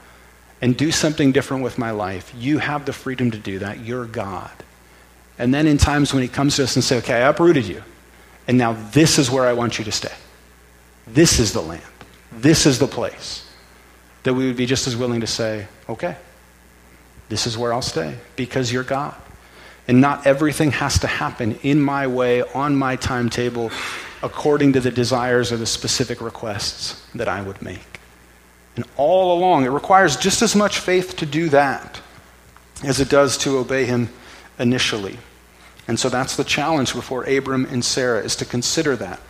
and 0.63 0.75
do 0.75 0.91
something 0.91 1.33
different 1.33 1.63
with 1.63 1.77
my 1.77 1.91
life, 1.91 2.33
you 2.39 2.59
have 2.59 2.87
the 2.87 2.95
freedom 2.95 3.31
to 3.33 3.39
do 3.39 3.59
that. 3.59 3.81
You're 3.81 4.07
God. 4.07 4.51
And 5.39 5.53
then 5.53 5.67
in 5.67 5.77
times 5.77 6.15
when 6.15 6.23
He 6.23 6.29
comes 6.29 6.57
to 6.57 6.63
us 6.63 6.77
and 6.77 6.85
say, 6.85 6.97
okay, 6.99 7.23
I 7.23 7.29
uprooted 7.29 7.67
you, 7.67 7.83
and 8.49 8.57
now 8.57 8.73
this 8.93 9.19
is 9.19 9.31
where 9.31 9.47
I 9.47 9.53
want 9.53 9.79
you 9.79 9.85
to 9.85 9.93
stay. 9.93 10.15
This 11.07 11.39
is 11.39 11.53
the 11.53 11.63
land. 11.63 11.83
This 12.33 12.67
is 12.67 12.79
the 12.79 12.87
place. 12.87 13.49
That 14.25 14.35
we 14.35 14.47
would 14.47 14.57
be 14.57 14.67
just 14.67 14.87
as 14.87 14.97
willing 14.97 15.21
to 15.21 15.27
say, 15.27 15.67
okay, 15.89 16.17
this 17.29 17.47
is 17.47 17.57
where 17.57 17.73
I'll 17.73 17.83
stay 17.83 18.17
because 18.35 18.73
you're 18.73 18.83
God. 18.83 19.15
And 19.89 20.01
not 20.01 20.27
everything 20.27 20.73
has 20.73 20.99
to 21.01 21.07
happen 21.07 21.59
in 21.63 21.81
my 21.81 22.09
way, 22.09 22.43
on 22.43 22.75
my 22.75 22.97
timetable, 22.97 23.71
according 24.23 24.73
to 24.73 24.81
the 24.81 24.91
desires 24.91 25.53
or 25.53 25.57
the 25.57 25.67
specific 25.67 26.21
requests 26.21 27.07
that 27.15 27.29
I 27.29 27.41
would 27.41 27.63
make. 27.63 28.01
And 28.75 28.85
all 28.97 29.39
along, 29.39 29.65
it 29.65 29.71
requires 29.71 30.17
just 30.17 30.43
as 30.43 30.57
much 30.57 30.81
faith 30.81 31.17
to 31.17 31.27
do 31.27 31.49
that 31.51 32.01
as 32.85 33.01
it 33.01 33.09
does 33.09 33.39
to 33.39 33.59
obey 33.59 33.85
Him 33.87 34.11
initially. 34.59 35.19
And 35.89 35.99
so 35.99 36.09
that's 36.09 36.37
the 36.37 36.45
challenge 36.45 36.93
before 36.93 37.25
Abram 37.25 37.65
and 37.67 37.85
Sarah, 37.85 38.21
is 38.21 38.37
to 38.37 38.45
consider 38.45 38.97
that. 38.97 39.21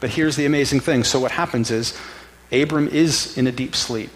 But 0.00 0.10
here's 0.10 0.36
the 0.36 0.46
amazing 0.46 0.80
thing. 0.80 1.04
So 1.04 1.20
what 1.20 1.30
happens 1.30 1.70
is 1.70 1.96
Abram 2.50 2.88
is 2.88 3.36
in 3.36 3.46
a 3.46 3.52
deep 3.52 3.76
sleep. 3.76 4.10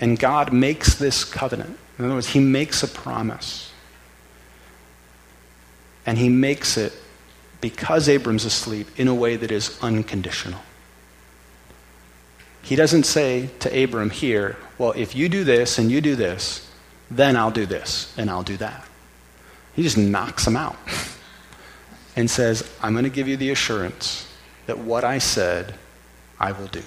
And 0.00 0.18
God 0.18 0.52
makes 0.52 0.94
this 0.94 1.24
covenant. 1.24 1.78
In 1.98 2.04
other 2.04 2.14
words, 2.14 2.28
he 2.28 2.40
makes 2.40 2.82
a 2.82 2.88
promise. 2.88 3.72
And 6.06 6.16
he 6.16 6.28
makes 6.28 6.76
it 6.76 6.92
because 7.60 8.08
Abram's 8.08 8.44
asleep 8.44 8.88
in 8.96 9.08
a 9.08 9.14
way 9.14 9.36
that 9.36 9.50
is 9.50 9.78
unconditional. 9.82 10.60
He 12.62 12.76
doesn't 12.76 13.04
say 13.04 13.50
to 13.60 13.84
Abram 13.84 14.10
here, 14.10 14.56
well, 14.78 14.92
if 14.92 15.14
you 15.14 15.28
do 15.28 15.44
this 15.44 15.78
and 15.78 15.90
you 15.90 16.00
do 16.00 16.14
this, 16.16 16.70
then 17.10 17.36
I'll 17.36 17.50
do 17.50 17.66
this 17.66 18.14
and 18.16 18.30
I'll 18.30 18.42
do 18.42 18.56
that. 18.58 18.84
He 19.74 19.82
just 19.82 19.98
knocks 19.98 20.46
him 20.46 20.56
out 20.56 20.76
and 22.16 22.30
says, 22.30 22.70
I'm 22.82 22.92
going 22.92 23.04
to 23.04 23.10
give 23.10 23.26
you 23.26 23.36
the 23.36 23.50
assurance 23.50 24.27
that 24.68 24.78
what 24.78 25.02
I 25.02 25.16
said, 25.16 25.74
I 26.38 26.52
will 26.52 26.66
do. 26.66 26.82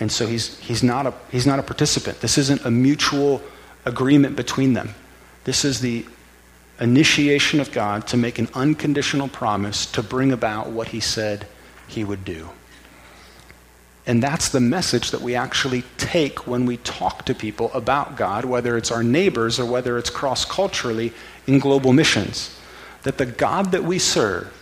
And 0.00 0.10
so 0.10 0.26
he's, 0.26 0.58
he's, 0.58 0.82
not 0.82 1.06
a, 1.06 1.14
he's 1.30 1.46
not 1.46 1.60
a 1.60 1.62
participant. 1.62 2.20
This 2.20 2.36
isn't 2.36 2.64
a 2.64 2.70
mutual 2.70 3.40
agreement 3.84 4.34
between 4.34 4.72
them. 4.72 4.96
This 5.44 5.64
is 5.64 5.80
the 5.80 6.04
initiation 6.80 7.60
of 7.60 7.70
God 7.70 8.08
to 8.08 8.16
make 8.16 8.40
an 8.40 8.48
unconditional 8.54 9.28
promise 9.28 9.86
to 9.86 10.02
bring 10.02 10.32
about 10.32 10.70
what 10.70 10.88
he 10.88 10.98
said 10.98 11.46
he 11.86 12.02
would 12.02 12.24
do. 12.24 12.48
And 14.04 14.20
that's 14.20 14.48
the 14.48 14.60
message 14.60 15.12
that 15.12 15.20
we 15.20 15.36
actually 15.36 15.84
take 15.96 16.48
when 16.48 16.66
we 16.66 16.78
talk 16.78 17.24
to 17.26 17.36
people 17.36 17.70
about 17.72 18.16
God, 18.16 18.44
whether 18.44 18.76
it's 18.76 18.90
our 18.90 19.04
neighbors 19.04 19.60
or 19.60 19.64
whether 19.64 19.96
it's 19.96 20.10
cross 20.10 20.44
culturally 20.44 21.12
in 21.46 21.60
global 21.60 21.92
missions. 21.92 22.58
That 23.04 23.18
the 23.18 23.26
God 23.26 23.70
that 23.70 23.84
we 23.84 24.00
serve 24.00 24.52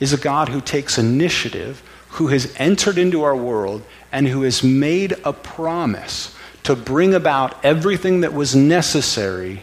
is 0.00 0.12
a 0.12 0.18
God 0.18 0.48
who 0.48 0.60
takes 0.60 0.98
initiative, 0.98 1.82
who 2.10 2.28
has 2.28 2.54
entered 2.56 2.98
into 2.98 3.22
our 3.22 3.36
world, 3.36 3.82
and 4.12 4.26
who 4.28 4.42
has 4.42 4.62
made 4.62 5.14
a 5.24 5.32
promise 5.32 6.34
to 6.64 6.76
bring 6.76 7.14
about 7.14 7.64
everything 7.64 8.20
that 8.20 8.32
was 8.32 8.54
necessary 8.54 9.62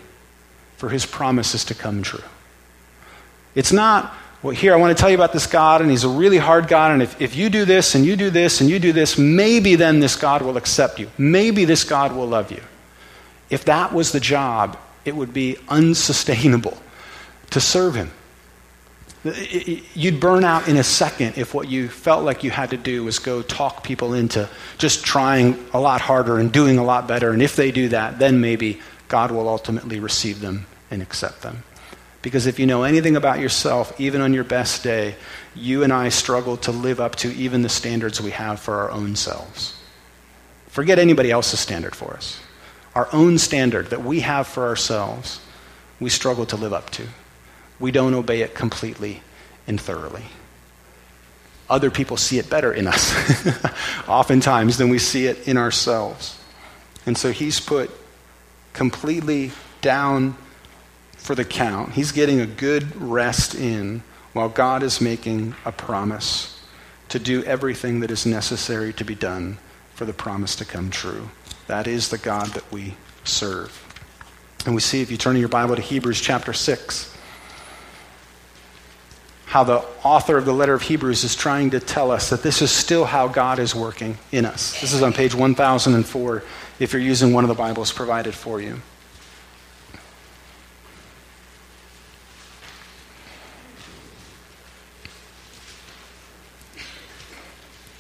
for 0.78 0.90
his 0.90 1.06
promises 1.06 1.66
to 1.66 1.76
come 1.76 2.04
true. 2.04 2.24
It's 3.56 3.72
not 3.72 4.14
well, 4.46 4.54
here, 4.54 4.74
I 4.74 4.78
want 4.78 4.96
to 4.96 5.02
tell 5.02 5.10
you 5.10 5.16
about 5.16 5.34
this 5.34 5.48
God, 5.48 5.82
and 5.82 5.90
he's 5.90 6.04
a 6.04 6.10
really 6.10 6.38
hard 6.38 6.68
God, 6.68 6.92
and 6.92 7.02
if, 7.02 7.20
if 7.20 7.36
you 7.36 7.50
do 7.50 7.66
this, 7.66 7.96
and 7.96 8.06
you 8.06 8.16
do 8.16 8.30
this, 8.30 8.62
and 8.62 8.70
you 8.70 8.78
do 8.78 8.94
this, 8.94 9.18
maybe 9.18 9.74
then 9.74 10.02
this 10.02 10.16
God 10.16 10.44
will 10.44 10.56
accept 10.56 11.00
you. 11.00 11.10
Maybe 11.18 11.66
this 11.66 11.84
God 11.84 12.16
will 12.16 12.28
love 12.28 12.52
you. 12.52 12.62
If 13.50 13.66
that 13.66 13.92
was 13.92 14.12
the 14.12 14.20
job, 14.20 14.78
it 15.04 15.16
would 15.16 15.34
be 15.34 15.58
unsustainable 15.68 16.78
to 17.50 17.60
serve 17.60 17.96
him. 17.96 18.12
You'd 19.96 20.20
burn 20.20 20.44
out 20.44 20.68
in 20.68 20.78
a 20.78 20.84
second 20.84 21.38
if 21.38 21.56
what 21.56 21.68
you 21.68 21.90
felt 21.90 22.24
like 22.24 22.44
you 22.44 22.52
had 22.52 22.70
to 22.70 22.78
do 22.78 23.04
was 23.04 23.18
go 23.18 23.42
talk 23.42 23.84
people 23.84 24.14
into 24.14 24.48
just 24.78 25.04
trying 25.04 25.58
a 25.74 25.80
lot 25.80 26.00
harder 26.00 26.38
and 26.38 26.52
doing 26.52 26.78
a 26.78 26.84
lot 26.84 27.08
better. 27.08 27.32
And 27.32 27.42
if 27.42 27.56
they 27.56 27.72
do 27.72 27.90
that, 27.90 28.20
then 28.20 28.40
maybe 28.40 28.82
God 29.08 29.32
will 29.32 29.50
ultimately 29.50 30.00
receive 30.00 30.42
them 30.42 30.68
and 30.92 31.02
accept 31.02 31.42
them. 31.42 31.64
Because 32.22 32.46
if 32.46 32.60
you 32.60 32.68
know 32.68 32.84
anything 32.84 33.16
about 33.16 33.40
yourself, 33.40 34.00
even 34.00 34.22
on 34.22 34.34
your 34.34 34.44
best 34.44 34.84
day, 34.84 35.16
you 35.56 35.84
and 35.84 35.92
I 35.92 36.10
struggle 36.10 36.58
to 36.58 36.72
live 36.72 37.00
up 37.00 37.16
to 37.18 37.34
even 37.36 37.64
the 37.64 37.70
standards 37.70 38.22
we 38.22 38.32
have 38.32 38.60
for 38.60 38.76
our 38.76 38.92
own 38.92 39.16
selves. 39.16 39.76
Forget 40.68 41.00
anybody 41.00 41.32
else's 41.32 41.60
standard 41.60 41.96
for 41.96 42.14
us. 42.14 42.40
Our 42.94 43.08
own 43.12 43.38
standard 43.38 43.90
that 43.90 44.04
we 44.04 44.20
have 44.20 44.46
for 44.48 44.68
ourselves, 44.68 45.40
we 46.00 46.10
struggle 46.10 46.46
to 46.48 46.56
live 46.56 46.74
up 46.74 46.90
to. 46.92 47.08
We 47.80 47.92
don't 47.92 48.14
obey 48.14 48.42
it 48.42 48.56
completely 48.56 49.22
and 49.68 49.80
thoroughly. 49.80 50.26
Other 51.70 51.90
people 51.90 52.18
see 52.18 52.38
it 52.38 52.50
better 52.50 52.72
in 52.72 52.88
us, 52.88 53.14
oftentimes, 54.08 54.78
than 54.78 54.90
we 54.90 55.00
see 55.00 55.26
it 55.26 55.48
in 55.48 55.58
ourselves. 55.58 56.40
And 57.06 57.18
so 57.18 57.32
he's 57.32 57.60
put 57.60 57.90
completely 58.74 59.52
down 59.82 60.38
for 61.18 61.34
the 61.34 61.46
count. 61.46 61.94
He's 61.94 62.12
getting 62.12 62.40
a 62.40 62.46
good 62.46 62.96
rest 63.02 63.56
in 63.56 64.04
while 64.34 64.50
God 64.50 64.84
is 64.84 65.02
making 65.02 65.56
a 65.66 65.72
promise 65.72 66.62
to 67.10 67.20
do 67.20 67.44
everything 67.44 68.02
that 68.02 68.12
is 68.12 68.26
necessary 68.26 68.94
to 68.94 69.04
be 69.04 69.16
done 69.16 69.58
for 69.96 70.06
the 70.06 70.14
promise 70.14 70.56
to 70.58 70.66
come 70.66 70.90
true. 70.90 71.30
That 71.68 71.88
is 71.88 72.10
the 72.10 72.18
God 72.18 72.48
that 72.48 72.72
we 72.72 72.96
serve. 73.24 73.82
And 74.66 74.76
we 74.76 74.82
see, 74.82 75.02
if 75.02 75.10
you 75.10 75.18
turn 75.18 75.36
in 75.36 75.40
your 75.40 75.50
Bible 75.50 75.76
to 75.76 75.82
Hebrews 75.82 76.22
chapter 76.22 76.54
6, 76.54 77.15
how 79.56 79.64
the 79.64 79.86
author 80.04 80.36
of 80.36 80.44
the 80.44 80.52
letter 80.52 80.74
of 80.74 80.82
Hebrews 80.82 81.24
is 81.24 81.34
trying 81.34 81.70
to 81.70 81.80
tell 81.80 82.12
us 82.12 82.30
that 82.30 82.44
this 82.44 82.62
is 82.62 82.70
still 82.70 83.06
how 83.06 83.30
God 83.30 83.58
is 83.58 83.74
working 83.74 84.18
in 84.30 84.44
us. 84.44 84.82
This 84.82 84.92
is 84.92 85.02
on 85.02 85.14
page 85.14 85.34
1004 85.34 86.44
if 86.78 86.92
you're 86.92 87.02
using 87.02 87.32
one 87.32 87.46
of 87.46 87.48
the 87.48 87.54
Bibles 87.54 87.94
provided 87.94 88.34
for 88.34 88.60
you. 88.60 88.82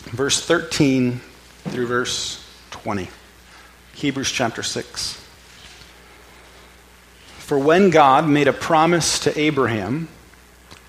verse 0.07 0.45
13 0.45 1.21
through 1.69 1.87
verse 1.87 2.45
20. 2.71 3.07
Hebrews 3.93 4.29
chapter 4.29 4.61
6. 4.61 5.25
For 7.37 7.57
when 7.57 7.91
God 7.91 8.27
made 8.27 8.49
a 8.49 8.53
promise 8.53 9.19
to 9.19 9.39
Abraham, 9.39 10.09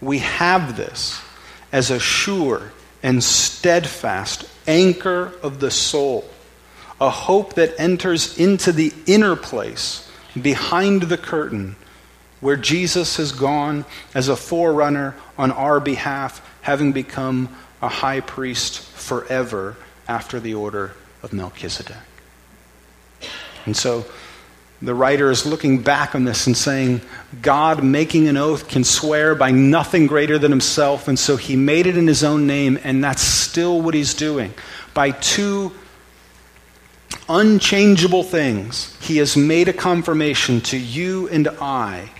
We 0.00 0.18
have 0.18 0.76
this 0.76 1.20
as 1.72 1.90
a 1.90 1.98
sure 1.98 2.72
and 3.02 3.22
steadfast 3.22 4.44
anchor 4.66 5.32
of 5.42 5.60
the 5.60 5.70
soul, 5.70 6.28
a 7.00 7.10
hope 7.10 7.54
that 7.54 7.78
enters 7.78 8.38
into 8.38 8.72
the 8.72 8.92
inner 9.06 9.36
place 9.36 10.10
behind 10.40 11.02
the 11.02 11.18
curtain 11.18 11.76
where 12.40 12.56
Jesus 12.56 13.16
has 13.16 13.32
gone 13.32 13.84
as 14.14 14.28
a 14.28 14.36
forerunner 14.36 15.14
on 15.36 15.52
our 15.52 15.80
behalf, 15.80 16.46
having 16.62 16.92
become 16.92 17.54
a 17.82 17.88
high 17.88 18.20
priest 18.20 18.80
forever 18.80 19.76
after 20.08 20.40
the 20.40 20.54
order 20.54 20.92
of 21.22 21.32
Melchizedek. 21.32 21.96
And 23.66 23.76
so 23.76 24.06
the 24.82 24.94
writer 24.94 25.30
is 25.30 25.44
looking 25.44 25.82
back 25.82 26.14
on 26.14 26.24
this 26.24 26.46
and 26.46 26.56
saying, 26.56 27.02
God 27.42 27.84
making 27.84 28.28
an 28.28 28.38
oath 28.38 28.66
can 28.66 28.82
swear 28.82 29.34
by 29.34 29.50
nothing 29.50 30.06
greater 30.06 30.38
than 30.38 30.50
himself, 30.50 31.06
and 31.06 31.18
so 31.18 31.36
he 31.36 31.54
made 31.54 31.86
it 31.86 31.98
in 31.98 32.06
his 32.06 32.24
own 32.24 32.46
name, 32.46 32.78
and 32.82 33.04
that's 33.04 33.22
still 33.22 33.82
what 33.82 33.94
he's 33.94 34.14
doing. 34.14 34.54
By 34.94 35.10
two 35.10 35.72
unchangeable 37.28 38.22
things, 38.22 38.96
he 39.00 39.18
has 39.18 39.36
made 39.36 39.68
a 39.68 39.72
confirmation 39.74 40.60
to 40.62 40.78
you 40.78 41.28
and 41.28 41.48
I 41.60 42.10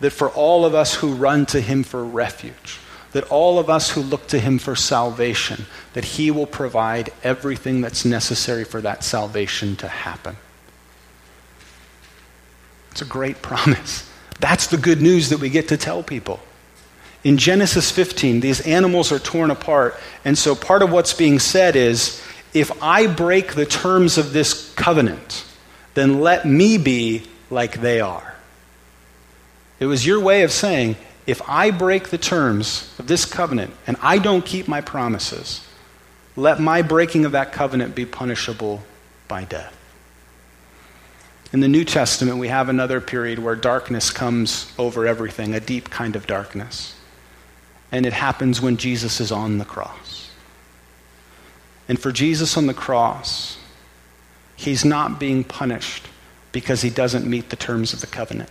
that 0.00 0.10
for 0.10 0.28
all 0.30 0.66
of 0.66 0.74
us 0.74 0.96
who 0.96 1.14
run 1.14 1.46
to 1.46 1.60
him 1.60 1.84
for 1.84 2.04
refuge, 2.04 2.78
that 3.12 3.30
all 3.30 3.60
of 3.60 3.70
us 3.70 3.90
who 3.90 4.02
look 4.02 4.26
to 4.28 4.40
him 4.40 4.58
for 4.58 4.74
salvation, 4.74 5.66
that 5.92 6.04
he 6.04 6.32
will 6.32 6.46
provide 6.46 7.12
everything 7.22 7.80
that's 7.80 8.04
necessary 8.04 8.64
for 8.64 8.80
that 8.80 9.04
salvation 9.04 9.76
to 9.76 9.86
happen. 9.86 10.36
It's 12.94 13.02
a 13.02 13.04
great 13.04 13.42
promise. 13.42 14.08
That's 14.38 14.68
the 14.68 14.76
good 14.76 15.02
news 15.02 15.30
that 15.30 15.40
we 15.40 15.50
get 15.50 15.66
to 15.70 15.76
tell 15.76 16.04
people. 16.04 16.38
In 17.24 17.38
Genesis 17.38 17.90
15, 17.90 18.38
these 18.38 18.60
animals 18.60 19.10
are 19.10 19.18
torn 19.18 19.50
apart, 19.50 19.98
and 20.24 20.38
so 20.38 20.54
part 20.54 20.80
of 20.80 20.92
what's 20.92 21.12
being 21.12 21.40
said 21.40 21.74
is 21.74 22.22
if 22.52 22.70
I 22.80 23.08
break 23.08 23.54
the 23.54 23.66
terms 23.66 24.16
of 24.16 24.32
this 24.32 24.72
covenant, 24.74 25.44
then 25.94 26.20
let 26.20 26.46
me 26.46 26.78
be 26.78 27.24
like 27.50 27.80
they 27.80 28.00
are. 28.00 28.36
It 29.80 29.86
was 29.86 30.06
your 30.06 30.20
way 30.20 30.42
of 30.44 30.52
saying, 30.52 30.94
if 31.26 31.42
I 31.48 31.72
break 31.72 32.10
the 32.10 32.18
terms 32.18 32.94
of 33.00 33.08
this 33.08 33.24
covenant 33.24 33.74
and 33.88 33.96
I 34.02 34.18
don't 34.18 34.46
keep 34.46 34.68
my 34.68 34.80
promises, 34.80 35.66
let 36.36 36.60
my 36.60 36.82
breaking 36.82 37.24
of 37.24 37.32
that 37.32 37.52
covenant 37.52 37.96
be 37.96 38.06
punishable 38.06 38.84
by 39.26 39.42
death. 39.42 39.76
In 41.54 41.60
the 41.60 41.68
New 41.68 41.84
Testament, 41.84 42.38
we 42.38 42.48
have 42.48 42.68
another 42.68 43.00
period 43.00 43.38
where 43.38 43.54
darkness 43.54 44.10
comes 44.10 44.70
over 44.76 45.06
everything, 45.06 45.54
a 45.54 45.60
deep 45.60 45.88
kind 45.88 46.16
of 46.16 46.26
darkness. 46.26 46.96
And 47.92 48.04
it 48.04 48.12
happens 48.12 48.60
when 48.60 48.76
Jesus 48.76 49.20
is 49.20 49.30
on 49.30 49.58
the 49.58 49.64
cross. 49.64 50.30
And 51.88 51.98
for 51.98 52.10
Jesus 52.10 52.56
on 52.56 52.66
the 52.66 52.74
cross, 52.74 53.56
he's 54.56 54.84
not 54.84 55.20
being 55.20 55.44
punished 55.44 56.08
because 56.50 56.82
he 56.82 56.90
doesn't 56.90 57.24
meet 57.24 57.50
the 57.50 57.56
terms 57.56 57.94
of 57.94 58.00
the 58.02 58.06
covenant 58.08 58.50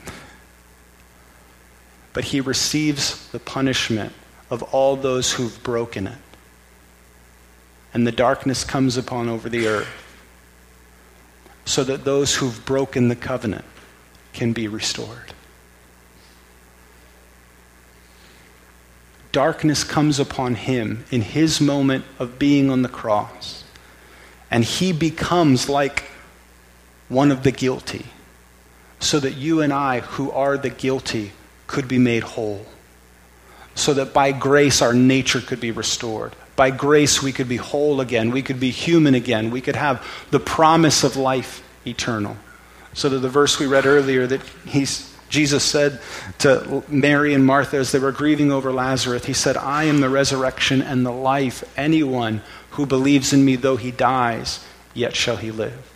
but 2.13 2.25
he 2.25 2.39
receives 2.39 3.27
the 3.29 3.39
punishment 3.39 4.13
of 4.49 4.61
all 4.63 4.95
those 4.95 5.33
who've 5.33 5.61
broken 5.63 6.07
it. 6.07 6.17
And 7.93 8.05
the 8.07 8.11
darkness 8.11 8.63
comes 8.63 8.97
upon 8.97 9.29
over 9.29 9.49
the 9.49 9.67
earth 9.67 10.02
so 11.65 11.83
that 11.83 12.03
those 12.03 12.35
who've 12.35 12.65
broken 12.65 13.07
the 13.07 13.15
covenant 13.15 13.65
can 14.33 14.53
be 14.53 14.67
restored. 14.67 15.33
Darkness 19.31 19.83
comes 19.83 20.19
upon 20.19 20.55
him 20.55 21.05
in 21.09 21.21
his 21.21 21.59
moment 21.59 22.05
of 22.19 22.37
being 22.37 22.69
on 22.69 22.83
the 22.83 22.89
cross, 22.89 23.63
and 24.51 24.63
he 24.63 24.91
becomes 24.91 25.67
like 25.67 26.03
one 27.09 27.31
of 27.31 27.43
the 27.43 27.51
guilty, 27.51 28.05
so 28.99 29.19
that 29.19 29.33
you 29.33 29.61
and 29.61 29.73
I, 29.73 30.01
who 30.01 30.31
are 30.31 30.57
the 30.57 30.69
guilty, 30.69 31.31
could 31.65 31.87
be 31.87 31.97
made 31.97 32.23
whole, 32.23 32.65
so 33.73 33.93
that 33.95 34.13
by 34.13 34.31
grace 34.31 34.81
our 34.81 34.93
nature 34.93 35.41
could 35.41 35.59
be 35.59 35.71
restored. 35.71 36.35
By 36.55 36.71
grace 36.71 37.21
we 37.21 37.31
could 37.31 37.49
be 37.49 37.57
whole 37.57 38.01
again, 38.01 38.31
we 38.31 38.41
could 38.41 38.59
be 38.59 38.69
human 38.69 39.15
again, 39.15 39.51
we 39.51 39.61
could 39.61 39.75
have 39.75 40.05
the 40.31 40.39
promise 40.39 41.03
of 41.03 41.15
life 41.15 41.63
eternal. 41.85 42.37
So 42.93 43.09
that 43.09 43.19
the 43.19 43.29
verse 43.29 43.59
we 43.59 43.65
read 43.65 43.85
earlier 43.85 44.27
that 44.27 44.41
he's, 44.65 45.15
Jesus 45.29 45.63
said 45.63 45.99
to 46.39 46.83
Mary 46.87 47.33
and 47.33 47.43
Martha 47.43 47.77
as 47.77 47.91
they 47.91 47.99
were 47.99 48.11
grieving 48.11 48.51
over 48.51 48.71
Lazarus, 48.71 49.25
He 49.25 49.33
said, 49.33 49.57
I 49.57 49.85
am 49.85 49.99
the 49.99 50.09
resurrection 50.09 50.81
and 50.81 51.05
the 51.05 51.11
life. 51.11 51.63
Anyone 51.75 52.43
who 52.71 52.85
believes 52.85 53.33
in 53.33 53.43
me, 53.43 53.55
though 53.55 53.77
he 53.77 53.89
dies, 53.89 54.63
yet 54.93 55.15
shall 55.15 55.37
he 55.37 55.49
live. 55.49 55.91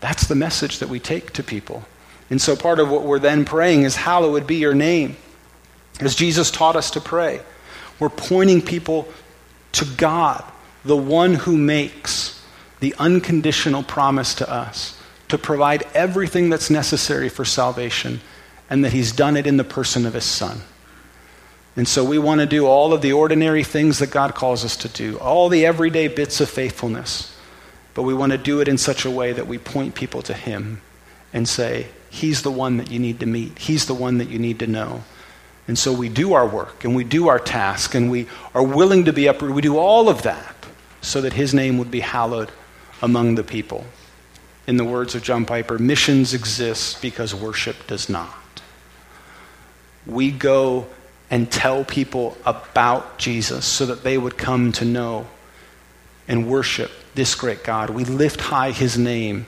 That's 0.00 0.26
the 0.26 0.34
message 0.34 0.80
that 0.80 0.88
we 0.88 1.00
take 1.00 1.32
to 1.34 1.42
people. 1.42 1.84
And 2.28 2.40
so 2.40 2.56
part 2.56 2.80
of 2.80 2.90
what 2.90 3.04
we're 3.04 3.18
then 3.18 3.44
praying 3.44 3.84
is, 3.84 3.96
Hallowed 3.96 4.46
be 4.46 4.56
your 4.56 4.74
name. 4.74 5.16
As 6.00 6.14
Jesus 6.14 6.50
taught 6.50 6.76
us 6.76 6.90
to 6.92 7.00
pray, 7.00 7.40
we're 7.98 8.08
pointing 8.08 8.60
people 8.60 9.08
to 9.72 9.84
God, 9.96 10.44
the 10.84 10.96
one 10.96 11.34
who 11.34 11.56
makes 11.56 12.44
the 12.80 12.94
unconditional 12.98 13.82
promise 13.82 14.34
to 14.34 14.50
us 14.50 14.98
to 15.28 15.38
provide 15.38 15.84
everything 15.94 16.50
that's 16.50 16.68
necessary 16.68 17.28
for 17.28 17.44
salvation, 17.44 18.20
and 18.68 18.84
that 18.84 18.92
He's 18.92 19.12
done 19.12 19.36
it 19.36 19.46
in 19.46 19.56
the 19.56 19.64
person 19.64 20.04
of 20.04 20.12
His 20.12 20.24
Son. 20.24 20.60
And 21.74 21.88
so 21.88 22.04
we 22.04 22.18
want 22.18 22.40
to 22.40 22.46
do 22.46 22.66
all 22.66 22.92
of 22.92 23.00
the 23.00 23.12
ordinary 23.12 23.64
things 23.64 23.98
that 24.00 24.10
God 24.10 24.34
calls 24.34 24.62
us 24.62 24.76
to 24.78 24.88
do, 24.88 25.18
all 25.18 25.48
the 25.48 25.64
everyday 25.64 26.08
bits 26.08 26.40
of 26.40 26.50
faithfulness, 26.50 27.34
but 27.94 28.02
we 28.02 28.12
want 28.12 28.32
to 28.32 28.38
do 28.38 28.60
it 28.60 28.68
in 28.68 28.76
such 28.76 29.06
a 29.06 29.10
way 29.10 29.32
that 29.32 29.46
we 29.46 29.56
point 29.56 29.94
people 29.94 30.20
to 30.22 30.34
Him 30.34 30.82
and 31.32 31.48
say, 31.48 31.86
He's 32.10 32.42
the 32.42 32.50
one 32.50 32.76
that 32.76 32.90
you 32.90 32.98
need 32.98 33.20
to 33.20 33.26
meet, 33.26 33.58
He's 33.58 33.86
the 33.86 33.94
one 33.94 34.18
that 34.18 34.28
you 34.28 34.38
need 34.38 34.58
to 34.58 34.66
know. 34.66 35.02
And 35.68 35.78
so 35.78 35.92
we 35.92 36.08
do 36.08 36.32
our 36.32 36.46
work 36.46 36.84
and 36.84 36.96
we 36.96 37.04
do 37.04 37.28
our 37.28 37.38
task 37.38 37.94
and 37.94 38.10
we 38.10 38.26
are 38.54 38.62
willing 38.62 39.04
to 39.04 39.12
be 39.12 39.26
uprooted. 39.26 39.54
We 39.54 39.62
do 39.62 39.78
all 39.78 40.08
of 40.08 40.22
that 40.22 40.56
so 41.00 41.20
that 41.20 41.32
his 41.32 41.54
name 41.54 41.78
would 41.78 41.90
be 41.90 42.00
hallowed 42.00 42.50
among 43.00 43.36
the 43.36 43.44
people. 43.44 43.84
In 44.66 44.76
the 44.76 44.84
words 44.84 45.14
of 45.14 45.22
John 45.22 45.44
Piper, 45.44 45.78
missions 45.78 46.34
exist 46.34 47.02
because 47.02 47.34
worship 47.34 47.86
does 47.86 48.08
not. 48.08 48.62
We 50.06 50.30
go 50.30 50.86
and 51.30 51.50
tell 51.50 51.84
people 51.84 52.36
about 52.44 53.18
Jesus 53.18 53.64
so 53.64 53.86
that 53.86 54.04
they 54.04 54.18
would 54.18 54.36
come 54.36 54.72
to 54.72 54.84
know 54.84 55.26
and 56.28 56.48
worship 56.48 56.90
this 57.14 57.34
great 57.34 57.64
God. 57.64 57.90
We 57.90 58.04
lift 58.04 58.40
high 58.40 58.70
his 58.70 58.98
name 58.98 59.46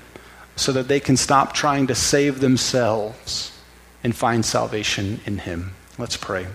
so 0.57 0.73
that 0.73 0.89
they 0.89 1.01
can 1.01 1.17
stop 1.17 1.53
trying 1.53 1.89
to 1.89 1.95
save 1.95 2.41
themselves 2.41 3.53
and 4.03 4.15
find 4.15 4.45
salvation 4.45 5.21
in 5.27 5.39
him. 5.39 5.75
Let's 5.97 6.17
pray. 6.17 6.49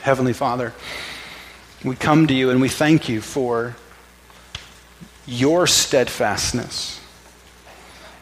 Heavenly 0.00 0.32
Father, 0.32 0.72
we 1.84 1.96
come 1.96 2.26
to 2.28 2.32
you 2.32 2.48
and 2.48 2.62
we 2.62 2.70
thank 2.70 3.06
you 3.06 3.20
for 3.20 3.76
your 5.26 5.66
steadfastness, 5.66 6.98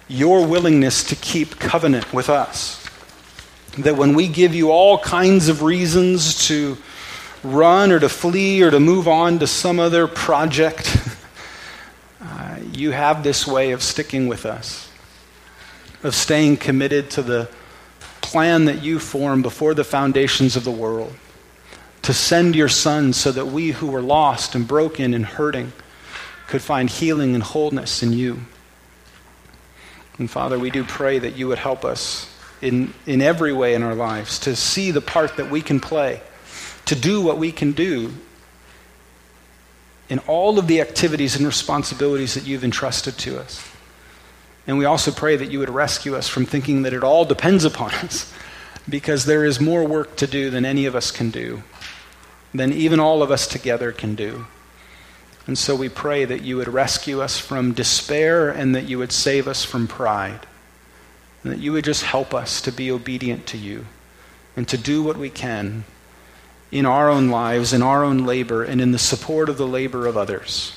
your 0.09 0.45
willingness 0.45 1.05
to 1.05 1.15
keep 1.15 1.61
covenant 1.61 2.13
with 2.13 2.29
us. 2.29 2.85
That 3.79 3.97
when 3.97 4.15
we 4.15 4.27
give 4.27 4.53
you 4.53 4.73
all 4.73 4.99
kinds 4.99 5.47
of 5.47 5.63
reasons 5.63 6.49
to 6.49 6.77
run 7.45 7.93
or 7.93 8.01
to 8.01 8.09
flee 8.09 8.65
or 8.65 8.73
to 8.73 8.81
move 8.81 9.07
on 9.07 9.39
to 9.39 9.47
some 9.47 9.79
other 9.79 10.09
project, 10.09 10.97
uh, 12.21 12.57
you 12.73 12.91
have 12.91 13.23
this 13.23 13.47
way 13.47 13.71
of 13.71 13.81
sticking 13.81 14.27
with 14.27 14.45
us, 14.45 14.91
of 16.03 16.17
staying 16.17 16.57
committed 16.57 17.11
to 17.11 17.23
the 17.23 17.49
plan 18.27 18.65
that 18.65 18.83
you 18.83 18.99
formed 18.99 19.45
before 19.45 19.73
the 19.73 19.85
foundations 19.85 20.57
of 20.57 20.65
the 20.65 20.71
world 20.71 21.15
to 22.03 22.13
send 22.13 22.57
your 22.57 22.69
son 22.69 23.13
so 23.13 23.31
that 23.31 23.47
we 23.47 23.71
who 23.71 23.87
were 23.87 24.03
lost 24.03 24.57
and 24.57 24.67
broken 24.67 25.15
and 25.15 25.25
hurting 25.25 25.73
could 26.49 26.61
find 26.61 26.91
healing 26.91 27.35
and 27.35 27.43
wholeness 27.45 28.03
in 28.03 28.13
you. 28.13 28.41
And 30.19 30.29
Father, 30.29 30.59
we 30.59 30.71
do 30.71 30.83
pray 30.83 31.21
that 31.21 31.37
you 31.37 31.47
would 31.47 31.59
help 31.59 31.85
us 31.85 32.29
in, 32.61 32.93
in 33.07 33.23
every 33.23 33.53
way 33.53 33.75
in 33.75 33.85
our 33.85 33.95
lives 33.95 34.41
to 34.41 34.57
see 34.57 34.91
the 34.91 35.01
part 35.01 35.37
that 35.37 35.49
we 35.49 35.63
can 35.63 35.79
play, 35.79 36.21
to 36.87 36.97
do 36.97 37.21
what 37.21 37.39
we 37.39 37.53
can 37.53 37.71
do 37.71 38.13
in 40.09 40.19
all 40.27 40.59
of 40.59 40.67
the 40.67 40.81
activities 40.81 41.37
and 41.37 41.47
responsibilities 41.47 42.35
that 42.35 42.45
you've 42.45 42.65
entrusted 42.65 43.17
to 43.19 43.39
us. 43.39 43.76
And 44.67 44.79
we 44.79 44.85
also 44.85 45.11
pray 45.11 45.37
that 45.37 45.51
you 45.51 45.61
would 45.61 45.71
rescue 45.71 46.17
us 46.17 46.29
from 46.29 46.45
thinking 46.45 46.83
that 46.83 46.93
it 46.93 47.05
all 47.05 47.25
depends 47.25 47.65
upon 47.65 47.91
us, 47.95 48.33
because 48.89 49.25
there 49.25 49.45
is 49.45 49.61
more 49.61 49.85
work 49.85 50.17
to 50.17 50.27
do 50.27 50.51
than 50.51 50.65
any 50.65 50.87
of 50.87 50.95
us 50.95 51.11
can 51.11 51.31
do, 51.31 51.63
than 52.53 52.73
even 52.73 53.01
all 53.01 53.23
of 53.23 53.31
us 53.31 53.47
together 53.47 53.93
can 53.93 54.15
do. 54.15 54.47
And 55.47 55.57
so 55.57 55.77
we 55.77 55.89
pray 55.89 56.25
that 56.25 56.43
you 56.43 56.57
would 56.57 56.69
rescue 56.69 57.21
us 57.21 57.39
from 57.39 57.73
despair 57.73 58.51
and 58.51 58.75
that 58.75 58.89
you 58.89 58.99
would 58.99 59.13
save 59.13 59.47
us 59.47 59.65
from 59.65 59.87
pride. 59.87 60.41
And 61.45 61.53
that 61.53 61.61
you 61.61 61.73
would 61.73 61.85
just 61.85 62.03
help 62.03 62.35
us 62.35 62.61
to 62.63 62.73
be 62.73 62.91
obedient 62.91 63.47
to 63.49 63.57
you 63.57 63.87
and 64.57 64.67
to 64.67 64.77
do 64.77 65.05
what 65.05 65.17
we 65.17 65.31
can 65.31 65.85
in 66.73 66.85
our 66.85 67.09
own 67.09 67.29
lives, 67.29 67.73
in 67.73 67.83
our 67.83 68.03
own 68.03 68.27
labor, 68.27 68.65
and 68.65 68.81
in 68.81 68.91
the 68.91 68.99
support 68.99 69.49
of 69.49 69.57
the 69.57 69.67
labor 69.67 70.09
of 70.09 70.17
others. 70.17 70.73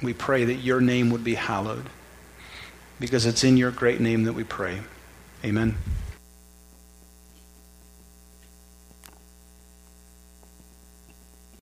We 0.00 0.12
pray 0.12 0.44
that 0.44 0.54
your 0.54 0.80
name 0.80 1.10
would 1.10 1.24
be 1.24 1.34
hallowed 1.34 1.90
because 3.00 3.26
it's 3.26 3.44
in 3.44 3.56
your 3.56 3.70
great 3.70 4.00
name 4.00 4.24
that 4.24 4.32
we 4.32 4.44
pray. 4.44 4.80
Amen. 5.44 5.76